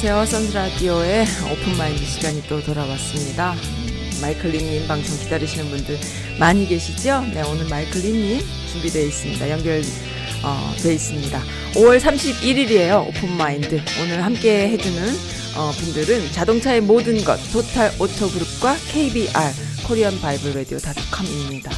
[0.00, 0.26] 안녕하세요.
[0.26, 3.56] 선즈라디오의 Open Mind 시간이 또 돌아왔습니다.
[4.22, 5.98] 마이클리님 방송 기다리시는 분들
[6.38, 7.22] 많이 계시죠?
[7.34, 8.40] 네, 오늘 마이클리님
[8.70, 9.50] 준비되어 있습니다.
[9.50, 9.82] 연결,
[10.44, 11.42] 어, 돼 있습니다.
[11.74, 13.08] 5월 31일이에요.
[13.08, 13.80] Open Mind.
[14.00, 15.02] 오늘 함께 해주는,
[15.56, 19.32] 어, 분들은 자동차의 모든 것, Total Auto Group과 KBR,
[19.88, 21.72] Korean Bible Radio dot com입니다.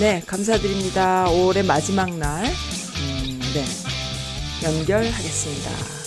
[0.00, 1.26] 네, 감사드립니다.
[1.28, 3.64] 5월의 마지막 날, 음, 네,
[4.64, 6.01] 연결하겠습니다.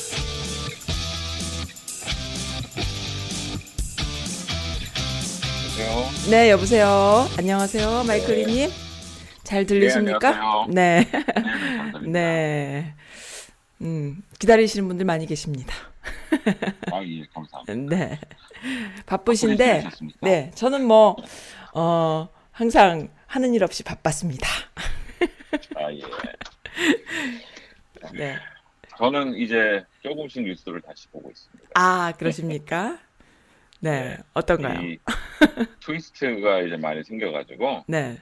[6.29, 7.25] 네, 여보세요.
[7.37, 8.69] 안녕하세요, 마이클리님.
[9.43, 10.27] 잘 들리십니까?
[10.29, 10.65] 안녕하세요.
[10.73, 12.09] 네, 네, 네.
[12.11, 12.93] 네.
[13.81, 15.73] 음, 기다리시는 분들 많이 계십니다.
[16.91, 17.95] 아, 예, 감사합니다.
[17.95, 18.19] 네.
[19.05, 19.83] 바쁘신데?
[20.21, 21.15] 네, 저는 뭐,
[21.73, 24.47] 어, 항상 하는 일 없이 바빴습니다.
[25.77, 26.01] 아, 예.
[28.13, 28.35] 네.
[28.97, 31.69] 저는 이제 조금씩 뉴스를 다시 보고 있습니다.
[31.75, 32.99] 아, 그러십니까?
[33.85, 34.81] 네, 어떤가요?
[34.81, 34.97] 이
[35.79, 38.17] 트위스트가 이제 많이 생겨가지고, 네,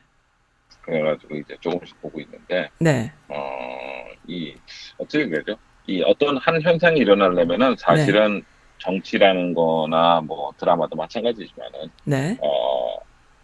[0.81, 4.53] 그래가지고 이제 조금씩 보고 있는데, 네, 어, 이,
[4.97, 5.55] 어떻게 되죠?
[5.87, 8.41] 이 어떤 한 현상이 일어나려면은 사실은 네.
[8.79, 12.97] 정치라는 거나 뭐 드라마도 마찬가지지만은, 네, 어,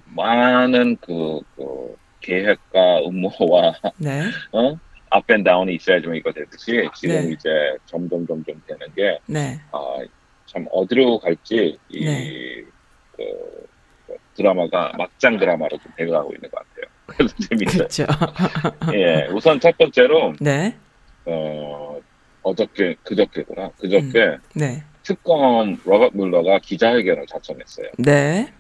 [0.08, 4.78] 많은 그, 그 계획과 음모와 네, 어?
[5.12, 7.32] up and down이 있어야지만 이거 되듯이 지금 네.
[7.32, 7.50] 이제
[7.86, 9.80] 점점 점점 되는 게, 네, 아,
[10.52, 12.64] 참 어디로 갈지 이 네.
[13.16, 13.24] 그,
[14.08, 16.86] 그 드라마가 막장 드라마로 좀 돼가고 있는 것 같아요.
[17.06, 17.78] 그래서 재밌어요.
[17.78, 18.06] 그렇죠.
[18.96, 20.76] 예, 우선 첫 번째로 네,
[21.26, 22.00] 어,
[22.44, 23.70] 어저께 그저께구나.
[23.80, 27.90] 그저께 네, 특검 로버트 뮬러가 기자회견을 자청했어요.
[27.98, 28.52] 네,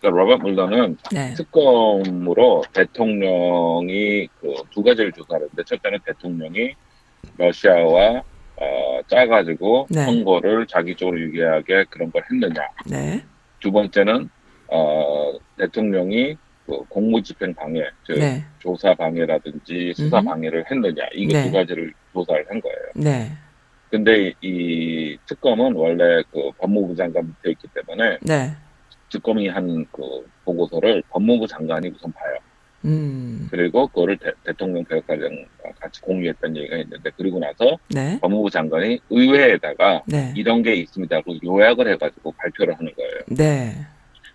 [0.00, 6.74] 그러니까 로버트 물러는 네, 특검으로 대통령이 그 두 가지를 조사하는데 첫째는 대통령이
[7.36, 8.22] 러시아와
[8.56, 10.04] 어, 짜가지고 네.
[10.04, 12.68] 선거를 자기 쪽으로 유리하게 그런 걸 했느냐.
[12.86, 13.22] 네,
[13.60, 14.28] 두 번째는
[14.68, 16.36] 어, 대통령이
[16.66, 20.26] 그 공무집행 방해, 즉 네, 조사 방해라든지 수사 음흠.
[20.26, 21.04] 방해를 했느냐.
[21.14, 21.44] 이거 네.
[21.44, 22.78] 두 가지를 조사를 한 거예요.
[22.94, 23.32] 네,
[23.90, 28.50] 근데 이, 이 특검은 원래 그 법무부 장관 밑에 있기 때문에 네,
[29.10, 32.36] 특검이 한 그 보고서를 법무부 장관이 우선 봐요.
[32.84, 35.46] 음, 그리고 그거를 대, 통령 백과장
[35.80, 41.88] 같이 공유했다는 얘기가 있는데 그리고 나서 네, 법무부 장관이 의회에다가 네, 이런 게 있습니다고 요약을
[41.92, 43.20] 해가지고 발표를 하는 거예요.
[43.28, 43.74] 네,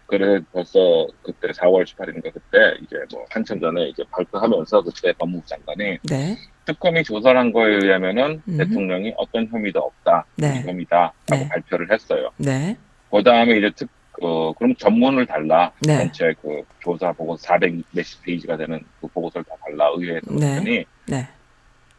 [0.06, 5.97] 그래 벌써 그때 4월 18일인가 그때 이제 뭐 한참 전에 이제 발표하면서 그때 법무부 장관이
[6.03, 8.57] 네, 특검이 조사를 한 거에 의하면은 음.
[8.57, 10.59] 대통령이 어떤 혐의도 없다 네.
[10.63, 11.47] 이 혐의다라고 네.
[11.50, 12.31] 발표를 했어요.
[12.38, 12.78] 네,
[13.12, 15.72] 그 다음에 이제 특, 그, 그럼 전문을 달라.
[15.81, 15.97] 네.
[15.97, 19.89] 전체 그 조사 보고서 400 몇십 페이지가 되는 그 보고서를 다 달라.
[19.95, 20.39] 의회에서 네.
[20.39, 21.28] 그랬더니 네,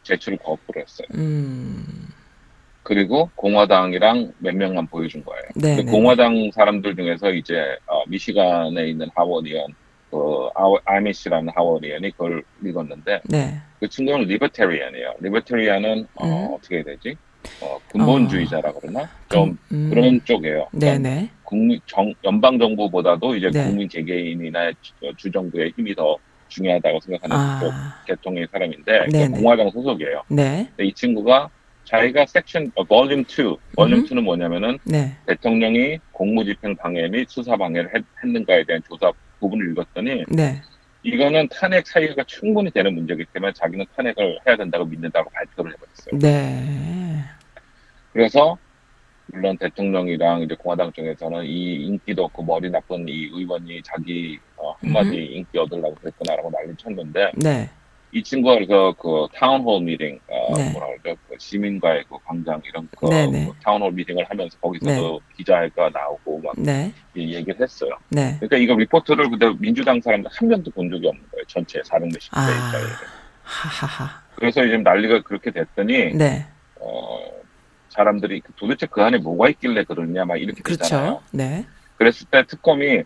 [0.03, 1.07] 제출을 거부를 했어요.
[1.15, 1.85] 음,
[2.83, 5.43] 그리고 공화당이랑 몇 명만 보여준 거예요.
[5.55, 5.91] 네, 근데 네.
[5.91, 9.73] 공화당 사람들 중에서 이제 어, 미시간에 있는 하원 의원,
[10.11, 10.17] 그
[10.55, 15.13] 아워- 아마시라는 하원 의원이 그걸 읽었는데 네, 그 친구는 libertarian이에요.
[15.19, 16.53] libertarian은 어, 음.
[16.53, 17.15] 어떻게 해야 되지?
[17.61, 20.67] 어, 근본주의자라 그러나 좀 음, 그런 쪽이에요.
[20.73, 23.65] 네, 그러니까 네, 국민 정, 연방 정부보다도 이제 네.
[23.65, 26.15] 국민 개개인이나 주, 주정부의 힘이 더
[26.47, 29.07] 중요하다고 생각하는 쪽 아, 계통의 사람인데.
[29.31, 30.21] 공화당 소속이에요.
[30.29, 31.49] 네, 이 친구가
[31.85, 33.25] 자기가 섹션 어, 볼륨 2,
[33.75, 34.05] 볼륨 음.
[34.05, 40.25] 2는 뭐냐면은 네, 대통령이 공무집행 방해 및 수사 방해를 했, 는가에 대한 조사 부분을 읽었더니
[40.29, 40.61] 네,
[41.01, 46.19] 이거는 탄핵 사유가 충분히 되는 문제이기 때문에 자기는 탄핵을 해야 된다고 믿는다고 발표를 해버렸어요.
[46.19, 47.23] 네,
[48.13, 48.55] 그래서
[49.31, 55.15] 물론 대통령이랑 이제 공화당 쪽에서는 이 인기도 없고 머리 나쁜 이 의원이 자기 어, 한마디
[55.17, 57.69] 인기 얻으려고 그랬구나라고 난리 쳤는데 네,
[58.11, 60.71] 이 친구가 그래서 그 town hall meeting, 어, 네.
[60.71, 61.19] 뭐라 그러죠?
[61.29, 63.45] 그 시민과의 그 광장 이런 그 네네.
[63.45, 67.91] 그 town hall meeting을 하면서 거기서도 기자회가 나오고 막 네, 이 얘기를 했어요.
[68.09, 71.43] 네, 그러니까 이거 리포트를 근데 민주당 사람들 한 명도 본 적이 없는 거예요.
[71.47, 72.49] 전체 400 몇십 대 아.
[72.49, 72.93] 입장에.
[73.43, 76.45] 하하하, 그래서 이제 난리가 그렇게 됐더니 네.
[76.79, 77.19] 어,
[77.89, 80.61] 사람들이 도대체 그 안에 뭐가 있길래 그러냐 막 이렇게.
[80.61, 81.21] 그렇죠.
[81.31, 81.65] 네.
[81.97, 83.03] 그랬을 때 특검이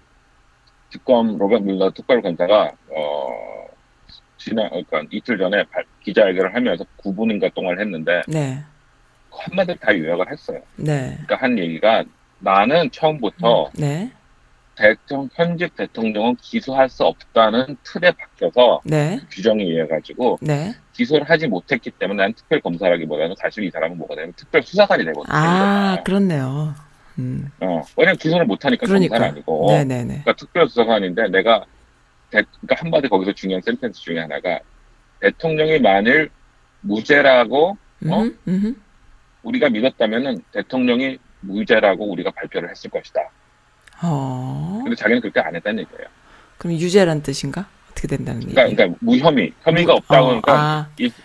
[0.89, 3.67] 특검 로버트 밀러 특별검사가 어
[4.37, 8.63] 지난 그러니까 이틀 전에 발- 기자회견을 하면서 9분인가 동안 했는데 네.
[9.31, 10.61] 한마디 다 요약을 했어요.
[10.75, 11.13] 네.
[11.25, 12.03] 그러니까 한 얘기가
[12.39, 14.11] 나는 처음부터 네.
[14.75, 19.19] 대통령 현직 대통령은 기소할 수 없다는 틀에 박혀서 네.
[19.31, 20.73] 규정에 의해 가지고 네.
[20.93, 25.25] 기소를 하지 못했기 때문에 난 특별 검사라기보다는 사실 이 사람은 뭐가 되면 특별 수사관이 되거든요.
[25.35, 26.75] 아, 그렇네요.
[27.19, 27.49] 음.
[27.59, 29.15] 어, 왜냐면 기소를 못하니까 그러니까.
[29.17, 29.67] 검사는 아니고.
[29.71, 30.05] 네네네.
[30.05, 31.65] 그러니까 특별 수사관인데 내가
[32.31, 34.59] 대- 그러니까 한마디 거기서 중요한 센텐스 중에 하나가
[35.19, 36.29] 대통령이 만일
[36.81, 37.77] 무죄라고
[38.09, 38.21] 어?
[38.21, 38.81] 음, 음,
[39.43, 43.21] 우리가 믿었다면은 대통령이 무죄라고 우리가 발표를 했을 것이다.
[44.01, 44.81] 어.
[44.83, 46.07] 근데 자기는 그렇게 안 했다는 얘기예요.
[46.57, 47.67] 그럼 유죄란 뜻인가?
[47.93, 48.53] 어떻게 된다는 얘기?
[48.53, 51.15] 그러니까, 그러니까 무혐의, 혐의가 없다고 어, 그러니까 아, if,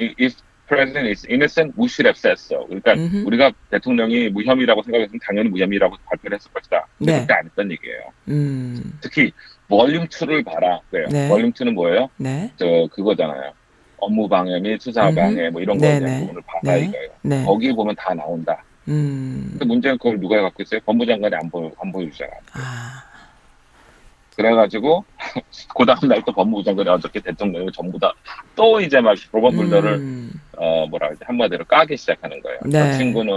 [0.00, 0.34] if
[0.66, 2.64] president is innocent, we should have said so.
[2.66, 3.26] 그러니까 음흠.
[3.26, 6.86] 우리가 대통령이 무혐의라고 생각했으면 당연히 무혐의라고 발표를 했을 것이다.
[6.98, 7.18] 근데 네.
[7.18, 8.00] 그렇게 안 했다는 얘기예요.
[8.28, 9.32] 음, 특히
[9.68, 10.80] 볼륨 2를 봐라.
[10.90, 11.08] 그래요.
[11.10, 11.28] 네.
[11.28, 12.08] 볼륨 2는 뭐예요?
[12.16, 13.52] 네, 저 그거잖아요.
[13.98, 15.10] 업무 방해 및 수사.
[15.10, 15.98] 방해 뭐 이런 거에.
[15.98, 16.84] 대한 부분을 봐라 네.
[16.84, 17.10] 이거예요.
[17.22, 17.44] 네.
[17.44, 18.62] 거기 보면 다 나온다.
[18.88, 20.80] 음, 근데 문제는 그걸 누가 갖고 있어요?
[20.86, 22.30] 법무장관이 안 보여 안 보여주잖아.
[22.52, 23.04] 아,
[24.44, 25.04] 그래가지고
[25.76, 28.12] 그 다음 날 또 법무부 장관이 어저께 대통령이 전부 다
[28.56, 32.58] 또 이제 막 로봇 물더를 음, 어 뭐라 그러지 한마디로 까기 시작하는 거예요.
[32.66, 32.92] 네.
[32.92, 33.32] 저 친구는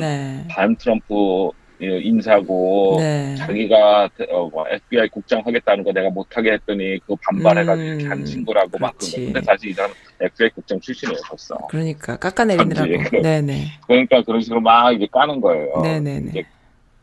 [0.00, 1.50] 네, 반 트럼프
[1.80, 7.94] 인사고 네, 자기가 어, 뭐 FBI 국장 하겠다는 거 내가 못하게 했더니 그 반발해가지고 음,
[7.94, 8.94] 이렇게 한 친구라고 막.
[8.98, 11.56] 근데 사실 이 사람은 FBI 국장 출신이에요 벌써.
[11.68, 13.22] 그러니까 깎아내리느라고.
[13.22, 15.80] 네네, 그러니까 그런 식으로 막 이제 까는 거예요.
[15.82, 16.30] 네네네.
[16.30, 16.44] 이제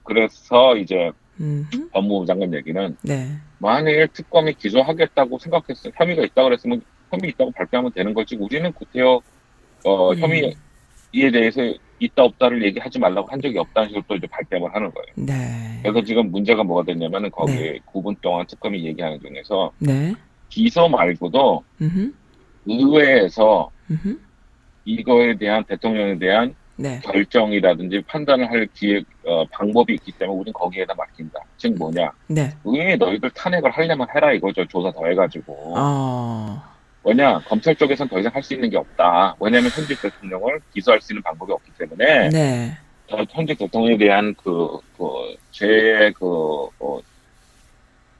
[0.03, 3.27] 그래서 이제 음, 법무부 장관 얘기는 네,
[3.59, 6.81] 만일 특검이 기소하겠다고 생각했으면 혐의가 있다고 그랬으면
[7.11, 8.35] 혐의 있다고 발표하면 되는 거지.
[8.35, 9.21] 우리는 구태여
[9.85, 10.19] 어, 음.
[10.19, 11.61] 혐의에 대해서
[11.99, 15.07] 있다 없다를 얘기하지 말라고 한 적이 없다는 식으로 또 이제 발뺌을 하는 거예요.
[15.15, 17.79] 네, 그래서 지금 문제가 뭐가 됐냐면은 거기 네.
[17.91, 20.13] 9분 동안 특검이 얘기하는 중에서 네,
[20.49, 22.13] 기소 말고도 음,
[22.65, 24.19] 의회에서 음,
[24.85, 30.93] 이거에 대한 대통령에 대한 네, 결정이라든지 판단을 할 기회 어, 방법이 있기 때문에 우린 거기에다
[30.95, 31.39] 맡긴다.
[31.57, 32.11] 즉 뭐냐?
[32.27, 34.65] 네, 의회 너희들 탄핵을 하려면 해라 이거죠.
[34.67, 35.73] 조사 더 해가지고.
[35.75, 36.61] 어,
[37.03, 37.39] 왜냐?
[37.47, 39.35] 검찰 쪽에선 더 이상 할 수 있는 게 없다.
[39.39, 42.29] 왜냐하면 현직 대통령을 기소할 수 있는 방법이 없기 때문에.
[42.29, 42.71] 네,
[43.09, 45.03] 저 현직 대통령에 대한 그, 그,
[45.51, 46.99] 죄의 그, 어,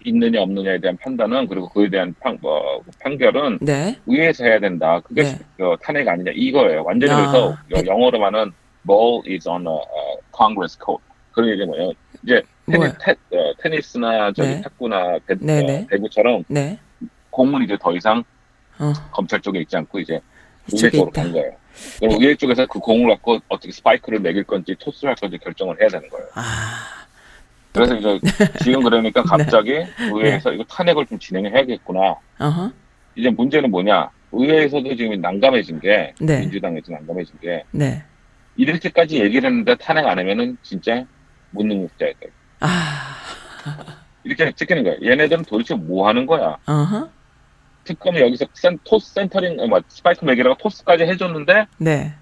[0.06, 5.00] 있느냐 없느냐에 대한 판단은 그리고 그에 대한 판, 뭐, 판결은 네, 의회에서 해야 된다.
[5.02, 5.40] 그게 네.
[5.58, 6.84] 그 탄핵 아니냐 이거예요.
[6.84, 7.86] 완전히 아, 그래서 네.
[7.86, 8.52] 영어로 말하는
[8.88, 11.04] ball is on a, a Congress court.
[11.32, 11.92] 그런 얘기 뭐예요?
[12.24, 12.86] 이제 테니?
[13.00, 14.62] 테, 어, 테니스나 저기 네.
[14.62, 15.88] 탁구나 배, 네, 어, 네.
[15.88, 16.80] 배구처럼 네,
[17.30, 18.24] 공은 이제 더 이상
[18.80, 20.20] 어, 검찰 쪽에 있지 않고 이제
[20.72, 21.12] 의회 쪽으로.
[21.12, 21.52] 간 거예요.
[22.00, 25.88] 그럼 의회 쪽에서 그 공을 갖고 어떻게 스파이크를 매길 건지 토스를 할 건지 결정을 해야
[25.90, 26.28] 되는 거예요.
[26.34, 27.06] 아,
[27.78, 28.20] 그래서 이제
[28.64, 29.28] 지금 그러니까 네.
[29.30, 29.72] 갑자기
[30.12, 32.16] 의회에서 이거 탄핵을 좀 진행해야겠구나.
[32.40, 32.72] 어허,
[33.16, 34.10] 이제 문제는 뭐냐?
[34.32, 36.40] 의회에서도 지금 난감해진 게 네.
[36.42, 38.04] 민주당에서 난감해진 게 네,
[38.58, 41.06] 이렇게까지 얘기를 했는데 탄핵 안 하면은 진짜
[41.52, 42.16] 무능력자들
[42.60, 43.16] 아,
[44.24, 44.96] 이렇게 찍히는 거야.
[45.04, 46.58] 얘네들은 도대체 뭐 하는 거야?
[46.68, 47.10] 어허,
[47.86, 52.14] 특검이 여기서 센, 토스 센터링, 어, 뭐, 스파이크 매기라고 토스까지 해줬는데 네,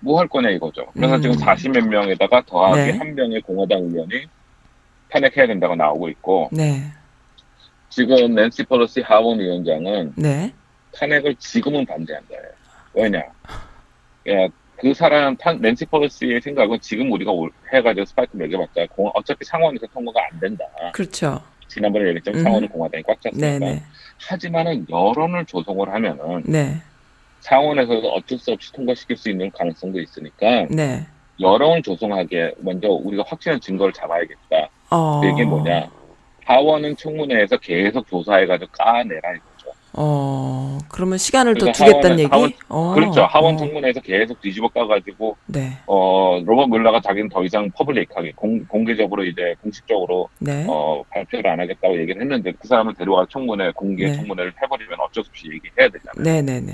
[0.00, 0.86] 뭐 할 거냐 이거죠.
[0.94, 1.22] 그래서 음.
[1.22, 2.96] 지금 40몇 명에다가 더하기 네.
[2.98, 4.26] 한 명의 공화당 의원이
[5.10, 6.82] 탄핵해야 된다고 나오고 있고 네,
[7.88, 10.52] 지금 낸시 펠로시 하원 위원장은 네,
[10.94, 12.28] 탄핵을 지금은 반대한다.
[12.94, 13.18] 왜냐?
[13.20, 19.44] 야, 그 사람 탄, 낸시 펠로시의 생각은 지금 우리가 올- 해가지고 스파이크 매겨봤자 공, 어차피
[19.44, 20.64] 상원에서 통과가 안 된다.
[20.92, 21.40] 그렇죠.
[21.68, 22.42] 지난번에 얘기했지만 음.
[22.44, 23.46] 상원은 공화당이 꽉 찼으니까.
[23.46, 23.82] 네, 네,
[24.26, 26.76] 하지만은 여론을 조성을 하면은 네,
[27.40, 31.06] 상원에서도 어쩔 수 없이 통과시킬 수 있는 가능성도 있으니까 네,
[31.40, 34.68] 여론을 조성하기에 먼저 우리가 확실한 증거를 잡아야겠다.
[34.90, 35.88] 어, 이게 뭐냐?
[36.44, 39.76] 하원은 청문회에서 계속 조사해가지고 까내라 이거죠.
[39.92, 42.28] 어, 그러면 시간을 더 주겠다는 하원은- 얘기?
[42.30, 43.22] 하원- 어, 그렇죠.
[43.22, 48.64] 하원 어, 청문회에서 계속 뒤집어 까가지고 네, 어 로버트 물러가 자기는 더 이상 퍼블릭하게 공,
[48.66, 54.06] 공개적으로 이제 공식적으로 네, 어 발표를 안 하겠다고 얘기를 했는데 그 사람을 데려와 청문회 공개
[54.06, 54.12] 네.
[54.14, 56.22] 청문회를 해버리면 어쩔 수 없이 얘기해야 되잖아요.
[56.22, 56.72] 네, 네, 네,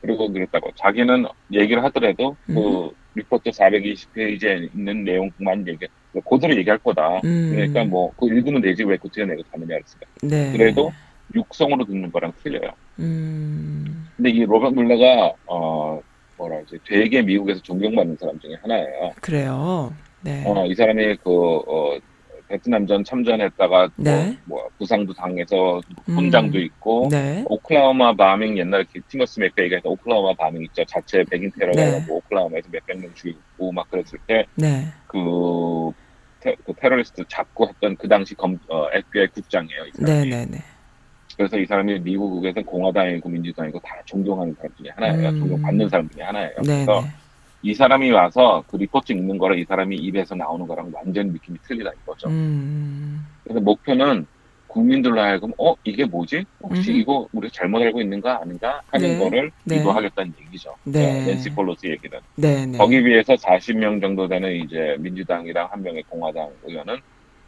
[0.00, 2.54] 그리고 그랬다고 자기는 얘기를 하더라도 음.
[2.54, 5.86] 그 리포트 420페이지에 있는 내용만 얘기
[6.20, 7.20] 그대로 얘기할 거다.
[7.24, 7.52] 음.
[7.54, 10.92] 그러니까 뭐 그 읽으면 되지 왜 그때 내고 가느냐 했으니까 네, 그래도
[11.34, 12.70] 육성으로 듣는 거랑 틀려요.
[12.98, 16.00] 음, 근데 이 로버트 물러가 어
[16.36, 19.12] 뭐라 그러지 되게 미국에서 존경받는 사람 중에 하나예요.
[19.20, 19.92] 그래요.
[20.20, 21.30] 네, 어, 이 사람이 그
[21.66, 21.98] 어,
[22.48, 24.36] 베트남전 참전했다가 뭐- 네.
[24.44, 26.14] 뭐, 부상도 당해서 음.
[26.16, 27.42] 훈장도 있고 네.
[27.48, 30.84] 오클라호마 bombing 옛날에 그 티머시 맥베이 얘기했던 오클라호마 bombing 있죠.
[30.84, 31.90] 자체 백인 테러가 네.
[31.98, 32.04] 네.
[32.10, 34.84] 오클라호마에서 몇백 명 죽이고 막 그랬을 때 네.
[35.06, 35.90] 그,
[36.42, 39.84] 테, 그 테러리스트 잡고 했던 그 당시 검, 어, FBI 국장이에요.
[39.86, 40.30] 이 사람이.
[40.30, 40.58] 네, 네, 네.
[41.36, 45.28] 그래서 이 사람이 미국에서 공화당이고 민주당이고 다 존경하는 사람 중에 하나예요.
[45.30, 45.38] 음.
[45.40, 46.54] 존경받는 사람 중에 하나예요.
[46.58, 47.08] 네, 그래서 네.
[47.62, 51.90] 이 사람이 와서 그 리포트 읽는 거랑 이 사람이 입에서 나오는 거랑 완전 느낌이 틀리다
[52.02, 52.28] 이거죠.
[52.28, 53.24] 음.
[53.44, 54.26] 그래서 목표는
[54.72, 56.44] 국민들로 하여금 어 이게 뭐지?
[56.62, 57.00] 혹시 음흠.
[57.00, 59.18] 이거 우리 잘못 알고 있는 거 아닌가 하는 네.
[59.18, 59.76] 거를 네.
[59.76, 60.74] 유도하겠다는 얘기죠.
[60.84, 61.26] 네.
[61.26, 62.78] 낸시 폴로시 얘기는 네, 네.
[62.78, 66.96] 거기 비해서 40명 정도 되는 이제 민주당이랑 한 명의 공화당 의원은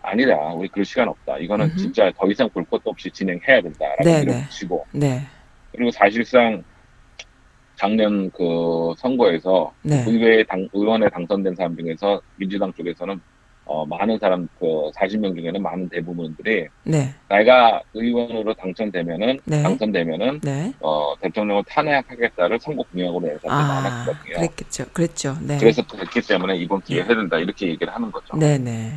[0.02, 0.36] 아니다.
[0.54, 1.38] 우리 그럴 시간 없다.
[1.38, 1.76] 이거는 음흠.
[1.76, 4.24] 진짜 더 이상 볼 것도 없이 진행해야 된다라고 네, 네.
[4.26, 5.20] 밀어붙이고 네.
[5.72, 6.62] 그리고 사실상
[7.76, 10.04] 작년 그 선거에서 네.
[10.06, 13.18] 의회 당, 의원에 당선된 사람 중에서 민주당 쪽에서는
[13.66, 17.14] 어, 많은 사람 그 40명 중에는 많은 대부분들이 네.
[17.30, 19.62] 내가 의원으로 당선되면은 네.
[19.62, 20.72] 당선되면은 네.
[20.80, 24.34] 어, 대통령을 탄핵하겠다를 선거 공약으로 낸 사람들이 아, 많았거든요.
[24.36, 24.84] 그랬겠죠.
[24.92, 25.36] 그랬죠.
[25.40, 25.58] 네.
[25.58, 28.36] 그래서 그랬기 때문에 이번 기회에 해야 된다 이렇게 얘기를 하는 거죠.
[28.36, 28.92] 네, 네.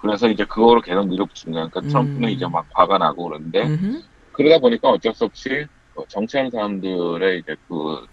[0.00, 1.70] 그래서 이제 그거를 계속 밀어붙이는 거예요.
[1.70, 2.28] 그러니까 트럼프는 음.
[2.28, 4.02] 이제 막 화가 나고 그러는데 음흠.
[4.32, 8.06] 그러다 보니까 어쩔 수 없이 어, 정치하는 사람들의 이제 그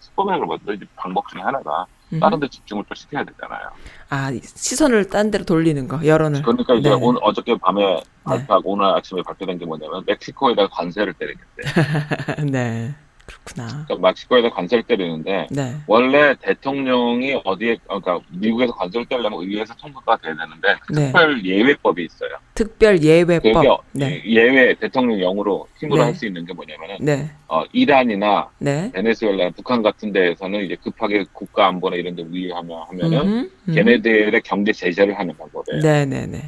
[0.00, 1.86] 스포맥을 먼저 이제 방법 중에 하나가.
[2.20, 3.68] 다른 데 집중을 또 시켜야 되잖아요.
[4.08, 6.42] 아, 시선을 딴 데로 돌리는 거, 여론을.
[6.42, 6.94] 그러니까 이제 네.
[6.94, 12.42] 오늘 어저께 밤에 발표하고 오늘 아침에 발표된 게 뭐냐면 멕시코에다 관세를 때리겠대.
[12.50, 12.94] 네.
[13.26, 13.66] 그렇구나.
[13.66, 15.74] 그러니까 멕시코에다 관세를 때리는데 네.
[15.86, 21.06] 원래 대통령이 어디에 어, 그러니까 미국에서 관세를 때리려면 의회에서 통과가 돼야 되는데 그 네.
[21.06, 22.30] 특별 예외법이 있어요.
[22.54, 23.84] 특별 예외법.
[23.92, 24.22] 네.
[24.24, 26.04] 예외 대통령령으로 힘으로 네.
[26.04, 27.30] 할수 있는 게 뭐냐면은 네.
[27.48, 28.90] 어, 이란이나 네.
[28.92, 33.50] 베네수엘라, 북한 같은 데에서는 이제 급하게 국가 안보나 이런 데 위하면 하면은 음흠.
[33.68, 33.74] 음.
[33.74, 35.82] 걔네들의 경제 제재를 하는 방법이에요.
[35.82, 36.42] 네, 네, 네.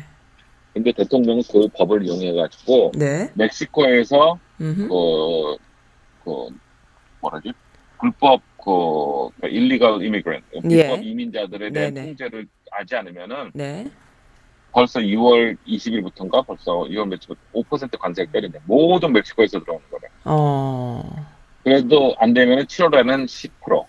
[0.75, 3.31] 근데 대통령은 그 법을 이용해 가지고 네.
[3.35, 4.39] 멕시코에서.
[4.59, 5.57] 그,
[6.25, 6.49] 그
[7.21, 7.53] 뭐라지?
[8.01, 11.01] 불법 그 일리gal immigrant, 불법 예.
[11.03, 12.07] 이민자들에 대한 네네.
[12.09, 13.87] 통제를 하지 않으면은 네.
[14.73, 18.61] 벌써 2월 20일부터인가 벌써 2월 며칠 5% 관세가 때린대.
[18.67, 20.09] 모든 멕시코에서 들어오는 거래.
[20.25, 21.27] 어.
[21.65, 23.85] 그래도 안 되면은 7월에는 10%.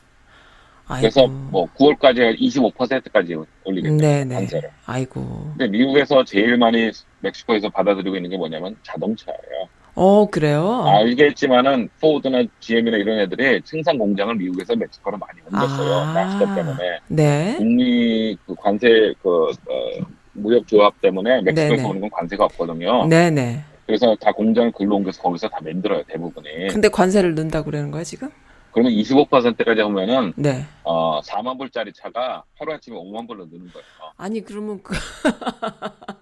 [0.88, 1.02] 아이고.
[1.02, 4.28] 그래서 뭐 9월까지 25%까지 올리겠대.
[4.28, 4.72] 관세를.
[4.86, 5.54] 아이고.
[5.56, 9.70] 근데 미국에서 제일 많이 멕시코에서 받아들이고 있는 게 뭐냐면 자동차예요.
[9.96, 10.84] 어, 그래요?
[10.88, 15.94] 알겠지만은 포드나 GM이나 이런 애들이 생산 공장을 미국에서 멕시코로 많이 옮겼어요.
[15.94, 16.14] 아.
[16.14, 17.56] 납치법 때문에 네.
[17.58, 21.90] 북미 그 관세 그 어, 무역 조합 때문에 멕시코에서 네네.
[21.90, 23.08] 오는 건 관세가 없거든요.
[23.08, 23.64] 네, 네.
[23.86, 26.68] 그래서 다 공장을 글로 옮겨서 거기서 다 만들어요 대부분이.
[26.70, 28.30] 근데 관세를 넣는다고 그러는 거야, 지금?
[28.72, 30.64] 그러면 25%까지 하면은 네.
[30.84, 33.86] 어 4만 불짜리 차가 하루 아침에 5만 불로 느는 거예요.
[34.16, 34.94] 아니, 그러면 그,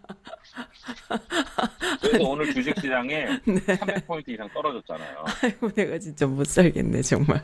[2.01, 3.55] 그래서 오늘 주식시장에 네.
[3.77, 5.25] 300포인트 이상 떨어졌잖아요.
[5.43, 7.41] 아이고, 내가 진짜 못 살겠네, 정말.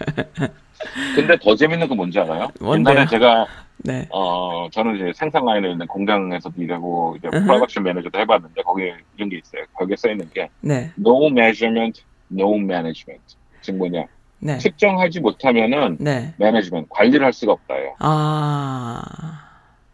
[1.16, 2.50] 근데 더 재밌는 건 뭔지 알아요?
[2.60, 2.94] 뭔데요?
[2.94, 4.08] 옛날에 제가 네.
[4.12, 7.30] 어 저는 이제 생산 라인에 있는 공장에서도 일하고 이제.
[7.30, 9.64] 프로덕션 매니저도 해봤는데 거기에 이런 게 있어요.
[9.74, 10.92] 거기에 써 있는 게 네.
[11.00, 12.02] no measurement,
[12.32, 13.36] no management.
[13.62, 14.06] 즉 뭐냐?
[14.40, 14.58] 네.
[14.58, 16.34] 측정하지 못하면은 네.
[16.38, 17.96] 매니지먼트 관리를 할 수가 없다요.
[18.00, 19.02] 아.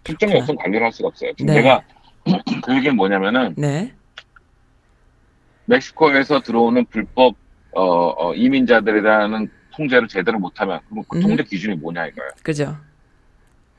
[0.04, 0.36] 측정이.
[0.38, 1.32] 없으면 관리를 할 수가 없어요.
[1.34, 1.62] 지금 네.
[1.62, 1.82] 내가
[2.64, 3.94] 그 얘기는 뭐냐면은 네.
[5.66, 7.36] 멕시코에서 들어오는 불법
[7.72, 7.84] 어,
[8.18, 11.20] 어, 이민자들에 대한 통제를 제대로 못하면 그럼 그.
[11.20, 12.32] 통제 기준이 뭐냐 이거예요.
[12.44, 12.76] 그죠?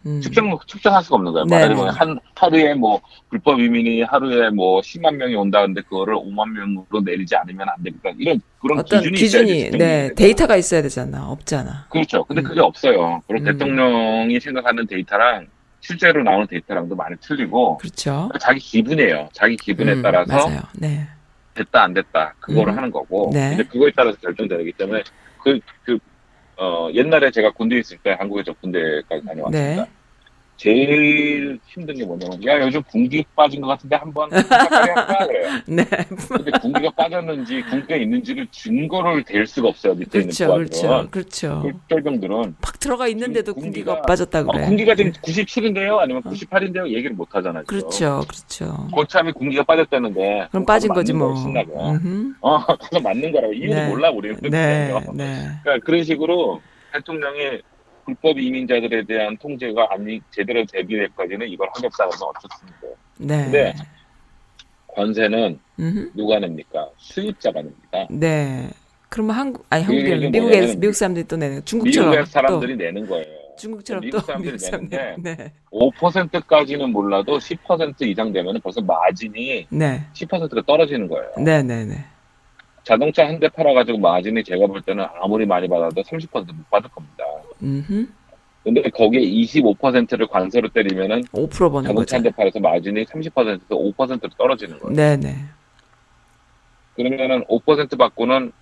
[0.06, 0.20] 음.
[0.22, 1.44] 측정 측정할 수가 없는 거예요.
[1.44, 1.98] 네, 말하자면 네.
[1.98, 7.68] 한 하루에 뭐 불법 이민이 하루에 뭐 10만 명이 온다는데 그거를 5만 명으로 내리지 않으면
[7.68, 9.70] 안 되니까 이런 그런 어떤 기준이 기준이, 네.
[9.70, 10.14] 되잖아요.
[10.14, 11.28] 데이터가 있어야 되잖아.
[11.28, 11.86] 없잖아.
[11.90, 12.24] 그렇죠.
[12.24, 12.44] 근데 음.
[12.44, 13.22] 그게 없어요.
[13.26, 13.52] 그리고 음.
[13.52, 15.48] 대통령이 생각하는 데이터랑
[15.80, 18.30] 실제로 나오는 데이터랑도 많이 틀리고 그렇죠.
[18.40, 19.28] 자기 기분이에요.
[19.32, 20.60] 자기 기분에 음, 따라서 맞아요.
[20.74, 21.06] 네.
[21.54, 22.78] 됐다 안 됐다 그거를 음.
[22.78, 23.50] 하는 거고 네.
[23.50, 25.02] 근데 그거에 따라서 결정되기 때문에
[25.42, 25.98] 그 그
[26.60, 29.84] 어, 옛날에 제가 군대 에 있을 때 한국에서 군대까지 다녀왔습니다.
[29.84, 29.90] 네.
[30.64, 34.58] 제일 힘든 게 뭐냐면 야 요즘 군기 빠진 것 같은데 한번 할까
[35.26, 35.48] 그래요.
[35.64, 35.84] 네.
[36.28, 40.44] 근데 군기가 빠졌는지 군기가 있는지를 증거를 댈 수가 없어요 밑에 그렇죠.
[40.44, 40.82] 있는 그렇죠.
[40.86, 41.10] 부하들은.
[41.10, 41.70] 그렇죠.
[41.88, 44.66] 쫄병들은 팍 들어가 있는데도 군기가- 군기가 빠졌다 어, 그래.
[44.66, 47.64] 군기가 지금 97인데요 아니면 98인데요 얘기를 못 하잖아요.
[47.64, 48.22] 그렇죠.
[48.28, 48.86] 그렇죠.
[48.92, 51.34] 고참이 군기가 빠졌다는데 그럼 빠진 가서 거지 뭐.
[51.36, 51.70] 신나게.
[51.72, 52.34] 음흠.
[52.42, 53.88] 어 가서 맞는 거라고 이유도 네.
[53.88, 54.92] 몰라 우리는 네.
[55.14, 55.48] 네.
[55.62, 56.60] 그러니까 그런 식으로
[56.92, 57.62] 대통령이
[58.14, 62.86] 불법 이민자들에 대한 통제가 아니 제대로 대비될까지는 이걸 하겠다고 하면 어떻습니까?
[63.18, 63.44] 네.
[63.44, 63.74] 근데
[64.88, 66.10] 관세는 음흠.
[66.14, 66.88] 누가 냅니까?
[66.98, 68.06] 수입자가 냅니다.
[68.10, 68.68] 네.
[69.08, 73.06] 그러면 한국 아니 그 한국이 미국에 미국 사람들이 또 내는 중국처럼 미국의 또 사람들이 내는
[73.08, 73.24] 거예요.
[73.58, 74.98] 중국처럼 미국 또 사람들이 미국 사람들.
[74.98, 75.52] 내는데 네.
[75.72, 80.04] 5%까지는 몰라도 10% 이상 되면 벌써 마진이 네.
[80.14, 81.30] 10%가 떨어지는 거예요.
[81.38, 82.04] 네, 네, 네.
[82.84, 87.19] 자동차 한 대 팔아가지고 마진이 제가 볼 때는 아무리 많이 받아도 30%못 받을 겁니다.
[87.62, 88.06] 음흠.
[88.62, 92.16] 근데 거기에 25%를 관세로 때리면은 5% 버는 자동차.
[92.16, 94.94] 한 대 팔아서 마진이 30%에서 5%로 떨어지는 거예요.
[94.94, 95.36] 네, 네.
[96.94, 98.52] 그러면은 5% 받고는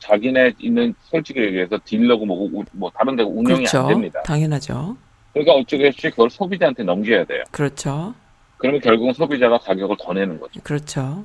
[0.00, 3.78] 자기네 있는 솔직히 얘기해서 딜러고 우- 뭐 다른 데가 운영이 그렇죠.
[3.80, 4.22] 안 됩니다.
[4.22, 4.96] 당연하죠.
[5.32, 7.42] 그러니까 어쩌겠지 그걸 소비자한테 넘겨야 돼요.
[7.52, 8.14] 그렇죠.
[8.58, 10.60] 그러면 결국은 소비자가 가격을 더 내는 거죠.
[10.62, 11.24] 그렇죠.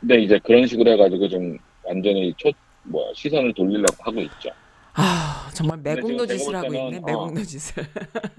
[0.00, 2.50] 근데 이제 그런 식으로 해가지고 좀 완전히 초,
[2.82, 4.50] 뭐 시선을 돌리려고 하고 있죠.
[4.94, 6.98] 아, 정말 매국노 짓을 하고 있네.
[6.98, 7.02] 어.
[7.06, 7.84] 매국노 짓을.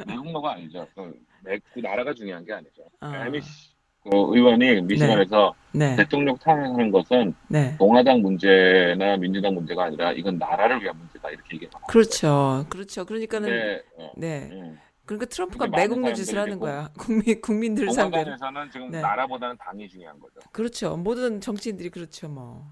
[0.07, 0.87] 외국노가 아니죠.
[0.95, 2.83] 그, 매- 그 나라가 중요한 게 아니죠.
[2.99, 3.25] 아.
[3.25, 5.95] 에미 씨, 그 의원이 미시간에서 네.
[5.95, 7.75] 대통령 탄핵하는 것은 네.
[7.79, 12.65] 공화당 문제나 민주당 문제가 아니라 이건 나라를 위한 문제다 이렇게 얘기하는 그렇죠.
[12.69, 13.05] 그렇죠.
[13.05, 14.49] 그러니까는 네, 어, 네.
[14.51, 14.77] 음.
[15.05, 16.89] 그러니까 트럼프가 매국노 짓을 하는 거야.
[16.97, 18.23] 국민 국민들 상대로.
[18.23, 19.01] 공화당에서는 지금 네.
[19.01, 20.35] 나라보다는 당이 중요한 거죠.
[20.51, 20.95] 그렇죠.
[20.97, 22.65] 모든 정치인들이 그렇죠, 뭐.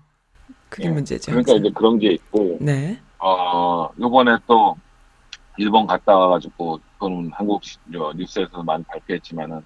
[0.70, 0.94] 그게 네.
[0.94, 1.32] 문제죠.
[1.32, 2.98] 그러니까 이제 그런 게 있고, 네.
[3.22, 4.76] 어, 요번에 또
[5.58, 7.62] 일본 갔다 와가지고, 그건 한국
[8.16, 9.64] 뉴스에서 많이 발표했지만은,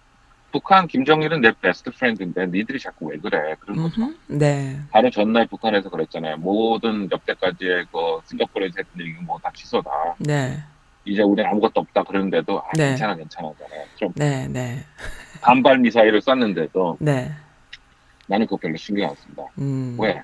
[0.52, 3.56] 북한 김정일은 내 베스트 프렌드인데 니들이 자꾸 왜 그래?
[3.60, 4.10] 그런 거죠.
[4.28, 4.80] 네.
[4.90, 6.38] 바로 전날 북한에서 그랬잖아요.
[6.38, 9.92] 모든 역대까지의 그 싱가포르에서 했던 얘기 뭐다 취소다.
[10.20, 10.58] 네.
[11.04, 12.88] 이제 우리는 아무것도 없다 그러는데도 아, 네.
[12.90, 13.86] 괜찮아 괜찮아잖아요.
[13.98, 14.80] 좀 네, 네.
[15.42, 17.34] 단발 미사일을 쐈는데도 네.
[18.28, 19.44] 나는 그거 별로 신경 안 씁니다.
[19.58, 19.98] 음.
[20.00, 20.24] 왜?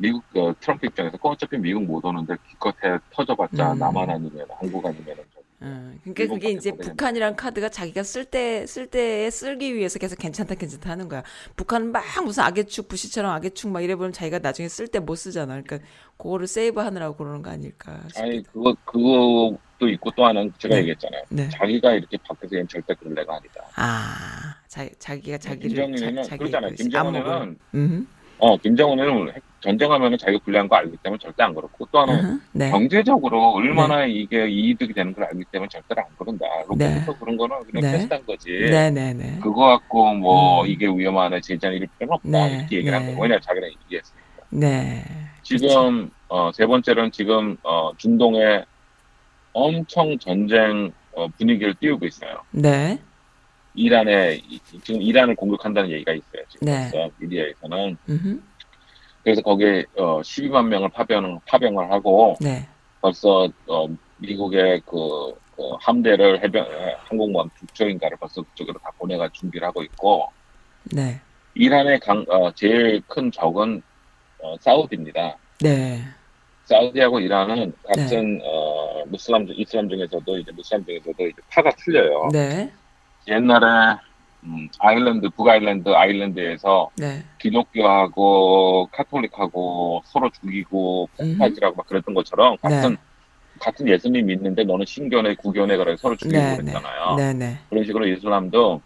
[0.00, 3.78] 미국 그 트럼프 입장에서 그 어차피 미국 못 오는데 기껏해 터져봤자 음.
[3.78, 5.16] 남한 아니면 한국 아니면
[5.62, 10.54] 음, 그러니까 그게 이제 북한이란 카드가 자기가 쓸 때, 쓸 때에 쓰기 위해서 계속 괜찮다,
[10.54, 11.22] 괜찮다 하는 거야.
[11.54, 15.60] 북한은 막 무슨 악의축, 부시처럼 악의축 막 이래 보면 자기가 나중에 쓸 때 못 쓰잖아.
[15.60, 18.52] 그러니까 그거를 세이브 하느라고 그러는 거 아닐까 아니 싶기도.
[18.54, 20.80] 그거 그것도 있고 또 하나는 제가 네.
[20.80, 21.22] 얘기했잖아요.
[21.28, 21.48] 네.
[21.50, 23.64] 자기가 이렇게 밖에서 얘는 절대 그럴 애가 아니다.
[23.76, 26.50] 아, 자, 자기가 자기를, 김정은은 자, 자기.
[26.50, 26.76] 그 안목을.
[26.76, 28.08] 김정은은 음,
[28.40, 32.40] 어 김정은은 핵- 전쟁하면은 자기가 불리한 거 알기 때문에 절대 안 그렇고 또 음흠.
[32.52, 32.70] 네.
[32.70, 36.46] 경제적으로 얼마나 이게 이득이 되는 걸 알기 때문에 절대로 안 그런다.
[36.76, 36.86] 네.
[36.94, 37.92] 로켓부터 그런 거는 그냥 네.
[37.98, 38.48] 테스트한 거지.
[38.50, 39.38] 네, 네, 네.
[39.42, 40.66] 그거 갖고 뭐 음.
[40.68, 43.08] 이게 위험하네 제재는 이럴 필요는 없다 네, 이렇게 얘기를 한 네.
[43.12, 43.22] 거예요.
[43.22, 44.24] 왜냐 자기는 이해했으니까.
[44.48, 45.04] 네.
[45.42, 48.64] 지금 어, 세 번째로는 지금 어, 중동에
[49.52, 52.40] 엄청 전쟁 어, 분위기를 띄우고 있어요.
[52.52, 52.98] 네.
[53.74, 56.42] 이란에 이- 지금 이란을 공격한다는 얘기가 있어요.
[56.48, 57.10] 지금 네.
[57.18, 58.40] 미디어에서는 음흠.
[59.22, 62.66] 그래서 거기에 어, 12만 명을 파병 파병을 하고 네.
[63.00, 63.86] 벌써 어,
[64.18, 69.82] 미국의 그, 그 함대를 해병 에, 항공모함 두 척인가를 벌써 그쪽으로 다 보내가 준비를 하고
[69.82, 70.26] 있고
[70.84, 71.20] 네.
[71.54, 73.82] 이란의 강, 어, 제일 큰 적은
[74.42, 75.36] 어, 사우디입니다.
[75.60, 76.00] 네.
[76.64, 82.28] 사우디하고 이란은 같은 어, 무슬람 중- 이슬람 중에서도 이제 무슬람 중에서도 이제 파가 틀려요.
[82.32, 82.72] 네.
[83.28, 83.98] 옛날에
[84.44, 87.22] 음, 아일랜드 북아일랜드 아일랜드에서 네.
[87.38, 92.96] 기독교하고 카톨릭하고 서로 죽이고 폭파지라고 막 그랬던 것처럼 같은 네.
[93.60, 96.56] 같은 예수님 믿는데 너는 신교네 구교네 그래 서로 죽이고 네, 네.
[96.56, 97.16] 그랬잖아요.
[97.16, 97.58] 네, 네.
[97.68, 98.80] 그런 식으로 이슬람도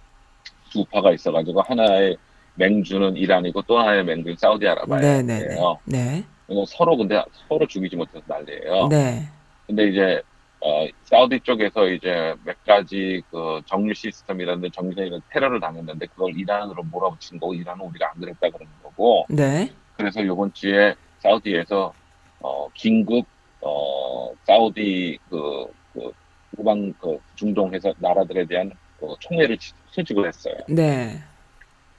[0.71, 2.17] 두 파가 있어가지고 하나의
[2.57, 5.23] 맹주는 이란이고 또 하나의 맹주는 사우디아라비아예요.
[5.23, 5.49] 네,
[5.87, 6.25] 네,
[6.67, 8.89] 서로 근데 서로 죽이지 못해서 난리예요.
[8.89, 9.29] 네.
[9.67, 10.23] 근데 이제
[10.67, 16.83] 어, 사우디 쪽에서 이제 몇 가지 그 정유 시스템이라든지 정유나 이런 테러를 당했는데 그걸 이란으로
[16.85, 19.71] 몰아붙인 거고 이란은 우리가 안 그랬다 그러는 거고 네.
[19.99, 21.93] 그래서 이번 주에 사우디에서
[22.41, 23.27] 어, 긴급
[23.61, 26.11] 어, 사우디 그, 그
[26.57, 30.55] 후방 그 중동 해서 나라들에 대한 그 총회를 치- 수직을 했어요.
[30.69, 31.19] 네.